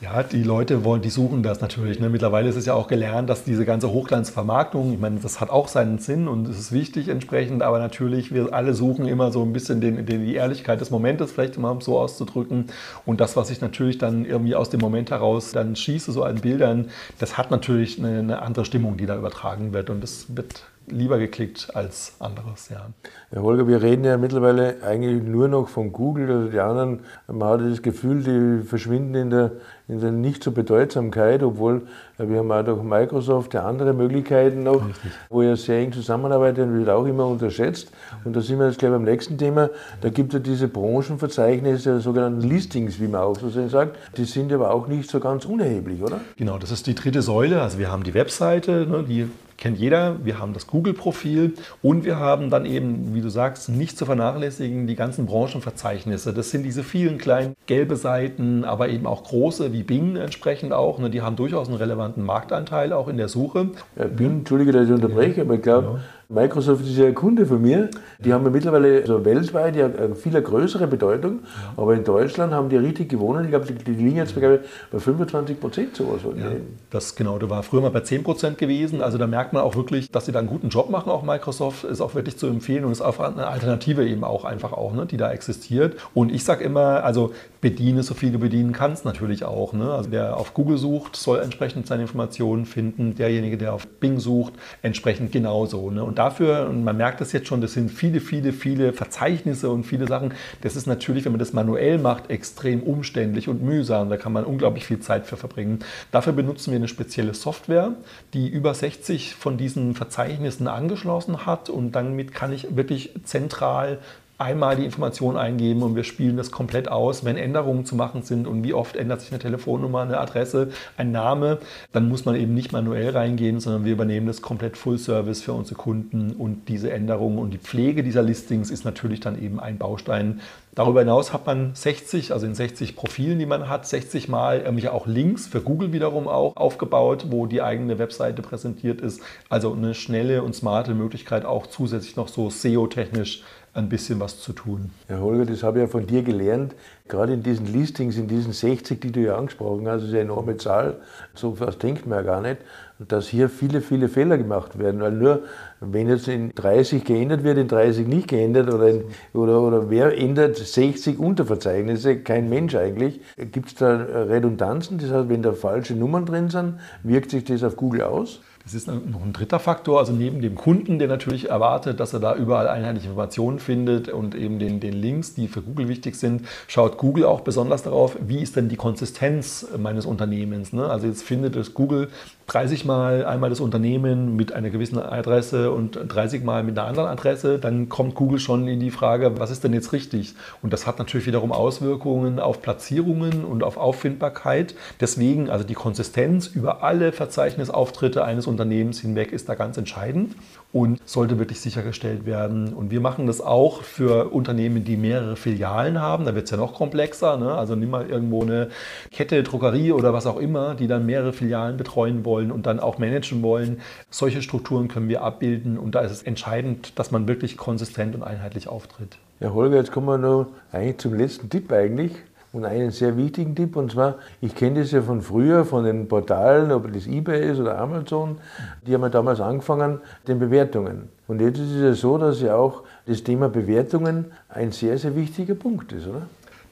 Ja, 0.00 0.22
die 0.22 0.44
Leute 0.44 0.84
wollen, 0.84 1.02
die 1.02 1.10
suchen 1.10 1.42
das 1.42 1.60
natürlich. 1.60 1.98
Ne? 1.98 2.08
Mittlerweile 2.08 2.48
ist 2.48 2.54
es 2.54 2.66
ja 2.66 2.74
auch 2.74 2.86
gelernt, 2.86 3.28
dass 3.28 3.42
diese 3.42 3.64
ganze 3.64 3.90
Hochglanzvermarktung, 3.90 4.92
ich 4.92 5.00
meine, 5.00 5.18
das 5.18 5.40
hat 5.40 5.50
auch 5.50 5.66
seinen 5.66 5.98
Sinn 5.98 6.28
und 6.28 6.46
es 6.46 6.56
ist 6.56 6.70
wichtig 6.70 7.08
entsprechend, 7.08 7.64
aber 7.64 7.80
natürlich, 7.80 8.32
wir 8.32 8.54
alle 8.54 8.74
suchen 8.74 9.08
immer 9.08 9.32
so 9.32 9.42
ein 9.42 9.52
bisschen 9.52 9.80
den, 9.80 10.06
den, 10.06 10.24
die 10.24 10.36
Ehrlichkeit 10.36 10.80
des 10.80 10.90
Momentes, 10.90 11.32
vielleicht 11.32 11.58
mal 11.58 11.80
so 11.80 11.98
auszudrücken. 11.98 12.66
Und 13.06 13.20
das, 13.20 13.36
was 13.36 13.50
ich 13.50 13.60
natürlich 13.60 13.98
dann 13.98 14.24
irgendwie 14.24 14.54
aus 14.54 14.70
dem 14.70 14.80
Moment 14.80 15.10
heraus 15.10 15.50
dann 15.50 15.74
schieße, 15.74 16.12
so 16.12 16.22
an 16.22 16.36
Bildern, 16.36 16.90
das 17.18 17.36
hat 17.36 17.50
natürlich 17.50 17.98
eine, 17.98 18.20
eine 18.20 18.42
andere 18.42 18.64
Stimmung, 18.64 18.98
die 18.98 19.06
da 19.06 19.16
übertragen 19.16 19.72
wird 19.72 19.90
und 19.90 20.00
das 20.00 20.26
wird 20.36 20.62
lieber 20.90 21.18
geklickt 21.18 21.74
als 21.74 22.14
anderes. 22.18 22.68
Ja. 22.68 22.86
Herr 23.30 23.42
Holger, 23.42 23.68
wir 23.68 23.82
reden 23.82 24.04
ja 24.04 24.16
mittlerweile 24.16 24.76
eigentlich 24.82 25.22
nur 25.22 25.48
noch 25.48 25.68
von 25.68 25.92
Google. 25.92 26.30
Also 26.30 26.48
die 26.48 26.60
anderen, 26.60 27.00
man 27.26 27.48
hat 27.48 27.60
das 27.60 27.82
Gefühl, 27.82 28.22
die 28.22 28.66
verschwinden 28.66 29.14
in 29.14 29.30
der, 29.30 29.52
in 29.86 30.00
der 30.00 30.12
nicht 30.12 30.42
so 30.42 30.52
Bedeutsamkeit, 30.52 31.42
obwohl 31.42 31.86
wir 32.18 32.38
haben 32.38 32.50
auch 32.50 32.64
durch 32.64 32.82
Microsoft 32.82 33.54
ja 33.54 33.64
andere 33.64 33.92
Möglichkeiten 33.92 34.62
noch, 34.62 34.86
Richtig. 34.86 35.12
wo 35.30 35.42
ihr 35.42 35.56
sehr 35.56 35.78
eng 35.78 35.92
zusammenarbeitet 35.92 36.64
und 36.64 36.78
wird 36.78 36.88
auch 36.88 37.06
immer 37.06 37.26
unterschätzt. 37.26 37.90
Und 38.24 38.34
da 38.34 38.40
sind 38.40 38.58
wir 38.58 38.66
jetzt 38.66 38.78
gleich 38.78 38.90
beim 38.90 39.04
nächsten 39.04 39.38
Thema. 39.38 39.70
Da 40.00 40.08
gibt 40.08 40.34
es 40.34 40.38
ja 40.38 40.40
diese 40.40 40.68
Branchenverzeichnisse, 40.68 42.00
sogenannten 42.00 42.40
Listings, 42.40 42.98
wie 43.00 43.08
man 43.08 43.20
auch 43.20 43.38
so 43.38 43.48
sagt. 43.68 43.96
Die 44.16 44.24
sind 44.24 44.52
aber 44.52 44.70
auch 44.72 44.88
nicht 44.88 45.10
so 45.10 45.20
ganz 45.20 45.44
unerheblich, 45.44 46.02
oder? 46.02 46.20
Genau, 46.36 46.58
das 46.58 46.70
ist 46.70 46.86
die 46.86 46.94
dritte 46.94 47.22
Säule. 47.22 47.62
Also 47.62 47.78
wir 47.78 47.90
haben 47.90 48.02
die 48.02 48.14
Webseite, 48.14 48.86
ne, 48.86 49.04
die 49.06 49.28
kennt 49.58 49.78
jeder. 49.78 50.24
Wir 50.24 50.38
haben 50.38 50.54
das 50.54 50.66
Google-Profil 50.66 51.54
und 51.82 52.04
wir 52.04 52.18
haben 52.18 52.48
dann 52.48 52.64
eben, 52.64 53.14
wie 53.14 53.20
du 53.20 53.28
sagst, 53.28 53.68
nicht 53.68 53.98
zu 53.98 54.06
vernachlässigen 54.06 54.86
die 54.86 54.94
ganzen 54.94 55.26
Branchenverzeichnisse. 55.26 56.32
Das 56.32 56.50
sind 56.50 56.62
diese 56.62 56.84
vielen 56.84 57.18
kleinen 57.18 57.54
gelbe 57.66 57.96
Seiten, 57.96 58.64
aber 58.64 58.88
eben 58.88 59.06
auch 59.06 59.24
große 59.24 59.72
wie 59.72 59.82
Bing 59.82 60.16
entsprechend 60.16 60.72
auch. 60.72 60.98
Ne, 60.98 61.10
die 61.10 61.20
haben 61.20 61.36
durchaus 61.36 61.68
einen 61.68 61.76
relevanten 61.76 62.24
Marktanteil 62.24 62.92
auch 62.92 63.08
in 63.08 63.16
der 63.16 63.28
Suche. 63.28 63.70
Ja, 63.96 64.04
Bing, 64.06 64.38
entschuldige, 64.38 64.72
dass 64.72 64.86
ich 64.86 64.94
unterbreche, 64.94 65.42
aber 65.42 65.54
ich 65.54 65.62
glaube, 65.62 66.00
ja. 66.27 66.27
Microsoft 66.30 66.84
ist 66.84 66.98
ja 66.98 67.06
ein 67.06 67.14
Kunde 67.14 67.46
von 67.46 67.62
mir. 67.62 67.88
Die 68.18 68.34
haben 68.34 68.44
ja 68.44 68.50
mittlerweile 68.50 69.00
also 69.00 69.24
weltweit 69.24 69.74
ja 69.76 69.86
eine 69.86 70.14
viel 70.14 70.38
größere 70.38 70.86
Bedeutung. 70.86 71.38
Ja. 71.42 71.72
Aber 71.78 71.94
in 71.94 72.04
Deutschland 72.04 72.52
haben 72.52 72.68
die 72.68 72.76
richtig 72.76 73.08
gewonnen. 73.08 73.44
Ich 73.44 73.50
glaube, 73.50 73.64
die, 73.64 73.72
die 73.72 73.92
liegen 73.92 74.16
jetzt 74.16 74.38
bei 74.38 74.58
25 74.98 75.58
Prozent 75.58 75.96
sowas. 75.96 76.20
Ja, 76.36 76.50
das 76.90 77.14
genau, 77.14 77.38
da 77.38 77.48
war 77.48 77.62
früher 77.62 77.80
mal 77.80 77.90
bei 77.90 78.00
10 78.00 78.24
Prozent 78.24 78.58
gewesen. 78.58 79.00
Also 79.00 79.16
da 79.16 79.26
merkt 79.26 79.54
man 79.54 79.62
auch 79.62 79.74
wirklich, 79.74 80.10
dass 80.10 80.26
sie 80.26 80.32
da 80.32 80.40
einen 80.40 80.48
guten 80.48 80.68
Job 80.68 80.90
machen, 80.90 81.10
auch 81.10 81.22
Microsoft. 81.22 81.84
Ist 81.84 82.02
auch 82.02 82.14
wirklich 82.14 82.36
zu 82.36 82.46
empfehlen 82.46 82.84
und 82.84 82.92
ist 82.92 83.00
auch 83.00 83.18
eine 83.20 83.46
Alternative 83.46 84.06
eben 84.06 84.22
auch 84.22 84.44
einfach 84.44 84.74
auch, 84.74 84.92
ne, 84.92 85.06
die 85.06 85.16
da 85.16 85.32
existiert. 85.32 85.96
Und 86.12 86.30
ich 86.30 86.44
sage 86.44 86.62
immer, 86.62 87.04
also 87.04 87.32
bediene 87.62 88.02
so 88.02 88.12
viel 88.12 88.32
du 88.32 88.38
bedienen 88.38 88.72
kannst 88.72 89.06
natürlich 89.06 89.44
auch. 89.44 89.72
Ne? 89.72 89.90
Also 89.90 90.10
der 90.10 90.36
auf 90.36 90.52
Google 90.52 90.76
sucht, 90.76 91.16
soll 91.16 91.38
entsprechend 91.38 91.86
seine 91.86 92.02
Informationen 92.02 92.66
finden. 92.66 93.14
Derjenige, 93.14 93.56
der 93.56 93.72
auf 93.72 93.86
Bing 93.86 94.20
sucht, 94.20 94.52
entsprechend 94.82 95.32
genauso. 95.32 95.90
Ne? 95.90 96.04
Und 96.04 96.17
dafür, 96.18 96.68
und 96.68 96.84
man 96.84 96.96
merkt 96.96 97.20
das 97.20 97.32
jetzt 97.32 97.46
schon, 97.46 97.60
das 97.60 97.72
sind 97.72 97.90
viele, 97.90 98.20
viele, 98.20 98.52
viele 98.52 98.92
Verzeichnisse 98.92 99.70
und 99.70 99.84
viele 99.84 100.06
Sachen. 100.06 100.32
Das 100.62 100.76
ist 100.76 100.86
natürlich, 100.86 101.24
wenn 101.24 101.32
man 101.32 101.38
das 101.38 101.52
manuell 101.52 101.98
macht, 101.98 102.30
extrem 102.30 102.82
umständlich 102.82 103.48
und 103.48 103.62
mühsam. 103.62 104.10
Da 104.10 104.16
kann 104.16 104.32
man 104.32 104.44
unglaublich 104.44 104.84
viel 104.84 105.00
Zeit 105.00 105.26
für 105.26 105.36
verbringen. 105.36 105.80
Dafür 106.10 106.32
benutzen 106.32 106.72
wir 106.72 106.76
eine 106.76 106.88
spezielle 106.88 107.34
Software, 107.34 107.92
die 108.34 108.48
über 108.48 108.74
60 108.74 109.34
von 109.34 109.56
diesen 109.56 109.94
Verzeichnissen 109.94 110.68
angeschlossen 110.68 111.46
hat 111.46 111.70
und 111.70 111.92
damit 111.92 112.34
kann 112.34 112.52
ich 112.52 112.76
wirklich 112.76 113.14
zentral 113.24 113.98
einmal 114.38 114.76
die 114.76 114.84
Information 114.84 115.36
eingeben 115.36 115.82
und 115.82 115.96
wir 115.96 116.04
spielen 116.04 116.36
das 116.36 116.52
komplett 116.52 116.88
aus. 116.88 117.24
Wenn 117.24 117.36
Änderungen 117.36 117.84
zu 117.84 117.96
machen 117.96 118.22
sind 118.22 118.46
und 118.46 118.62
wie 118.62 118.72
oft 118.72 118.94
ändert 118.94 119.20
sich 119.20 119.32
eine 119.32 119.40
Telefonnummer, 119.40 120.02
eine 120.02 120.18
Adresse, 120.18 120.70
ein 120.96 121.10
Name, 121.10 121.58
dann 121.92 122.08
muss 122.08 122.24
man 122.24 122.36
eben 122.36 122.54
nicht 122.54 122.72
manuell 122.72 123.10
reingehen, 123.10 123.58
sondern 123.58 123.84
wir 123.84 123.92
übernehmen 123.92 124.28
das 124.28 124.40
komplett 124.40 124.76
Full 124.76 124.98
Service 124.98 125.42
für 125.42 125.52
unsere 125.52 125.74
Kunden 125.74 126.30
und 126.30 126.68
diese 126.68 126.92
Änderungen 126.92 127.38
und 127.38 127.50
die 127.50 127.58
Pflege 127.58 128.04
dieser 128.04 128.22
Listings 128.22 128.70
ist 128.70 128.84
natürlich 128.84 129.18
dann 129.18 129.42
eben 129.42 129.58
ein 129.58 129.76
Baustein. 129.76 130.40
Darüber 130.78 131.00
hinaus 131.00 131.32
hat 131.32 131.44
man 131.44 131.74
60, 131.74 132.32
also 132.32 132.46
in 132.46 132.54
60 132.54 132.94
Profilen, 132.94 133.40
die 133.40 133.46
man 133.46 133.68
hat, 133.68 133.84
60 133.88 134.28
Mal 134.28 134.62
nämlich 134.62 134.88
auch 134.90 135.08
Links 135.08 135.48
für 135.48 135.60
Google 135.60 135.92
wiederum 135.92 136.28
auch 136.28 136.56
aufgebaut, 136.56 137.26
wo 137.30 137.46
die 137.46 137.62
eigene 137.62 137.98
Webseite 137.98 138.42
präsentiert 138.42 139.00
ist. 139.00 139.20
Also 139.48 139.72
eine 139.72 139.94
schnelle 139.94 140.44
und 140.44 140.54
smarte 140.54 140.94
Möglichkeit 140.94 141.44
auch 141.44 141.66
zusätzlich 141.66 142.14
noch 142.14 142.28
so 142.28 142.48
SEO-technisch 142.48 143.42
ein 143.78 143.88
bisschen 143.88 144.20
was 144.20 144.40
zu 144.40 144.52
tun. 144.52 144.90
Herr 145.06 145.20
Holger, 145.20 145.46
das 145.46 145.62
habe 145.62 145.78
ich 145.78 145.84
ja 145.84 145.88
von 145.88 146.06
dir 146.06 146.22
gelernt. 146.22 146.74
Gerade 147.06 147.32
in 147.32 147.42
diesen 147.42 147.66
Listings, 147.72 148.16
in 148.16 148.28
diesen 148.28 148.52
60, 148.52 149.00
die 149.00 149.12
du 149.12 149.20
ja 149.20 149.36
angesprochen 149.36 149.88
hast, 149.88 150.02
ist 150.02 150.10
eine 150.10 150.20
enorme 150.20 150.56
Zahl. 150.56 151.00
So 151.34 151.58
was 151.60 151.78
denkt 151.78 152.06
man 152.06 152.18
ja 152.18 152.22
gar 152.22 152.40
nicht. 152.40 152.58
Und 152.98 153.12
dass 153.12 153.28
hier 153.28 153.48
viele, 153.48 153.80
viele 153.80 154.08
Fehler 154.08 154.36
gemacht 154.36 154.78
werden. 154.78 155.00
Weil 155.00 155.12
nur, 155.12 155.44
wenn 155.80 156.08
jetzt 156.08 156.28
in 156.28 156.54
30 156.54 157.04
geändert 157.04 157.44
wird, 157.44 157.58
in 157.58 157.68
30 157.68 158.06
nicht 158.06 158.28
geändert 158.28 158.72
oder, 158.72 158.88
in, 158.88 159.04
oder, 159.32 159.60
oder 159.60 159.90
wer 159.90 160.16
ändert 160.16 160.56
60 160.56 161.18
Unterverzeichnisse? 161.18 162.18
Kein 162.20 162.48
Mensch 162.48 162.74
eigentlich. 162.74 163.20
Gibt 163.36 163.68
es 163.68 163.74
da 163.76 163.96
Redundanzen? 163.96 164.98
Das 164.98 165.10
heißt, 165.10 165.28
wenn 165.28 165.42
da 165.42 165.52
falsche 165.52 165.94
Nummern 165.94 166.26
drin 166.26 166.48
sind, 166.50 166.74
wirkt 167.02 167.30
sich 167.30 167.44
das 167.44 167.62
auf 167.62 167.76
Google 167.76 168.02
aus? 168.02 168.40
Es 168.68 168.74
ist 168.74 168.86
noch 168.86 169.22
ein 169.24 169.32
dritter 169.32 169.60
Faktor, 169.60 169.98
also 169.98 170.12
neben 170.12 170.42
dem 170.42 170.54
Kunden, 170.54 170.98
der 170.98 171.08
natürlich 171.08 171.48
erwartet, 171.48 172.00
dass 172.00 172.12
er 172.12 172.20
da 172.20 172.34
überall 172.34 172.68
einheitliche 172.68 173.06
Informationen 173.06 173.60
findet 173.60 174.10
und 174.10 174.34
eben 174.34 174.58
den, 174.58 174.78
den 174.78 174.92
Links, 174.92 175.32
die 175.32 175.48
für 175.48 175.62
Google 175.62 175.88
wichtig 175.88 176.16
sind, 176.16 176.42
schaut 176.66 176.98
Google 176.98 177.24
auch 177.24 177.40
besonders 177.40 177.82
darauf, 177.82 178.18
wie 178.20 178.42
ist 178.42 178.56
denn 178.56 178.68
die 178.68 178.76
Konsistenz 178.76 179.66
meines 179.78 180.04
Unternehmens. 180.04 180.74
Ne? 180.74 180.84
Also 180.84 181.06
jetzt 181.06 181.22
findet 181.22 181.56
es 181.56 181.72
Google 181.72 182.08
30 182.48 182.84
Mal 182.84 183.24
einmal 183.24 183.48
das 183.48 183.60
Unternehmen 183.60 184.36
mit 184.36 184.52
einer 184.52 184.68
gewissen 184.68 184.98
Adresse 184.98 185.67
und 185.72 185.98
30 186.08 186.44
Mal 186.44 186.62
mit 186.62 186.78
einer 186.78 186.88
anderen 186.88 187.08
Adresse, 187.08 187.58
dann 187.58 187.88
kommt 187.88 188.14
Google 188.14 188.38
schon 188.38 188.68
in 188.68 188.80
die 188.80 188.90
Frage, 188.90 189.38
was 189.38 189.50
ist 189.50 189.64
denn 189.64 189.72
jetzt 189.72 189.92
richtig? 189.92 190.34
Und 190.62 190.72
das 190.72 190.86
hat 190.86 190.98
natürlich 190.98 191.26
wiederum 191.26 191.52
Auswirkungen 191.52 192.40
auf 192.40 192.62
Platzierungen 192.62 193.44
und 193.44 193.62
auf 193.62 193.76
Auffindbarkeit. 193.76 194.74
Deswegen, 195.00 195.50
also 195.50 195.64
die 195.64 195.74
Konsistenz 195.74 196.46
über 196.46 196.82
alle 196.82 197.12
Verzeichnisauftritte 197.12 198.24
eines 198.24 198.46
Unternehmens 198.46 199.00
hinweg 199.00 199.32
ist 199.32 199.48
da 199.48 199.54
ganz 199.54 199.76
entscheidend 199.76 200.34
und 200.72 201.00
sollte 201.06 201.38
wirklich 201.38 201.60
sichergestellt 201.60 202.26
werden. 202.26 202.74
Und 202.74 202.90
wir 202.90 203.00
machen 203.00 203.26
das 203.26 203.40
auch 203.40 203.82
für 203.82 204.32
Unternehmen, 204.32 204.84
die 204.84 204.96
mehrere 204.96 205.36
Filialen 205.36 206.00
haben. 206.00 206.26
Da 206.26 206.34
wird 206.34 206.44
es 206.44 206.50
ja 206.50 206.58
noch 206.58 206.74
komplexer. 206.74 207.38
Ne? 207.38 207.52
Also 207.52 207.74
nimm 207.74 207.90
mal 207.90 208.08
irgendwo 208.08 208.42
eine 208.42 208.68
Kette, 209.10 209.42
Druckerie 209.42 209.92
oder 209.92 210.12
was 210.12 210.26
auch 210.26 210.36
immer, 210.36 210.74
die 210.74 210.86
dann 210.86 211.06
mehrere 211.06 211.32
Filialen 211.32 211.78
betreuen 211.78 212.24
wollen 212.24 212.52
und 212.52 212.66
dann 212.66 212.80
auch 212.80 212.98
managen 212.98 213.42
wollen. 213.42 213.80
Solche 214.10 214.42
Strukturen 214.42 214.88
können 214.88 215.08
wir 215.08 215.22
abbilden 215.22 215.78
und 215.78 215.94
da 215.94 216.00
ist 216.00 216.12
es 216.12 216.22
entscheidend, 216.22 216.98
dass 216.98 217.10
man 217.10 217.28
wirklich 217.28 217.56
konsistent 217.56 218.14
und 218.14 218.22
einheitlich 218.22 218.68
auftritt. 218.68 219.16
Ja, 219.40 219.54
Holger, 219.54 219.76
jetzt 219.76 219.92
kommen 219.92 220.06
wir 220.06 220.18
noch 220.18 220.48
eigentlich 220.72 220.98
zum 220.98 221.14
letzten 221.14 221.48
Tipp 221.48 221.72
eigentlich 221.72 222.12
und 222.52 222.64
einen 222.64 222.90
sehr 222.90 223.16
wichtigen 223.16 223.54
Tipp. 223.54 223.76
Und 223.76 223.92
zwar, 223.92 224.16
ich 224.40 224.54
kenne 224.54 224.80
das 224.80 224.92
ja 224.92 225.02
von 225.02 225.22
früher, 225.22 225.64
von 225.64 225.84
den 225.84 226.08
Portalen, 226.08 226.72
ob 226.72 226.92
das 226.92 227.06
eBay 227.06 227.50
ist 227.50 227.58
oder 227.58 227.78
Amazon. 227.78 228.38
Die 228.86 228.94
haben 228.94 229.02
ja 229.02 229.08
damals 229.08 229.40
angefangen, 229.40 230.00
den 230.26 230.38
Bewertungen. 230.38 231.08
Und 231.26 231.40
jetzt 231.40 231.58
ist 231.58 231.72
es 231.72 231.82
ja 231.82 231.94
so, 231.94 232.18
dass 232.18 232.40
ja 232.40 232.56
auch 232.56 232.84
das 233.06 233.22
Thema 233.22 233.48
Bewertungen 233.48 234.26
ein 234.48 234.72
sehr, 234.72 234.96
sehr 234.98 235.14
wichtiger 235.14 235.54
Punkt 235.54 235.92
ist, 235.92 236.06
oder? 236.06 236.22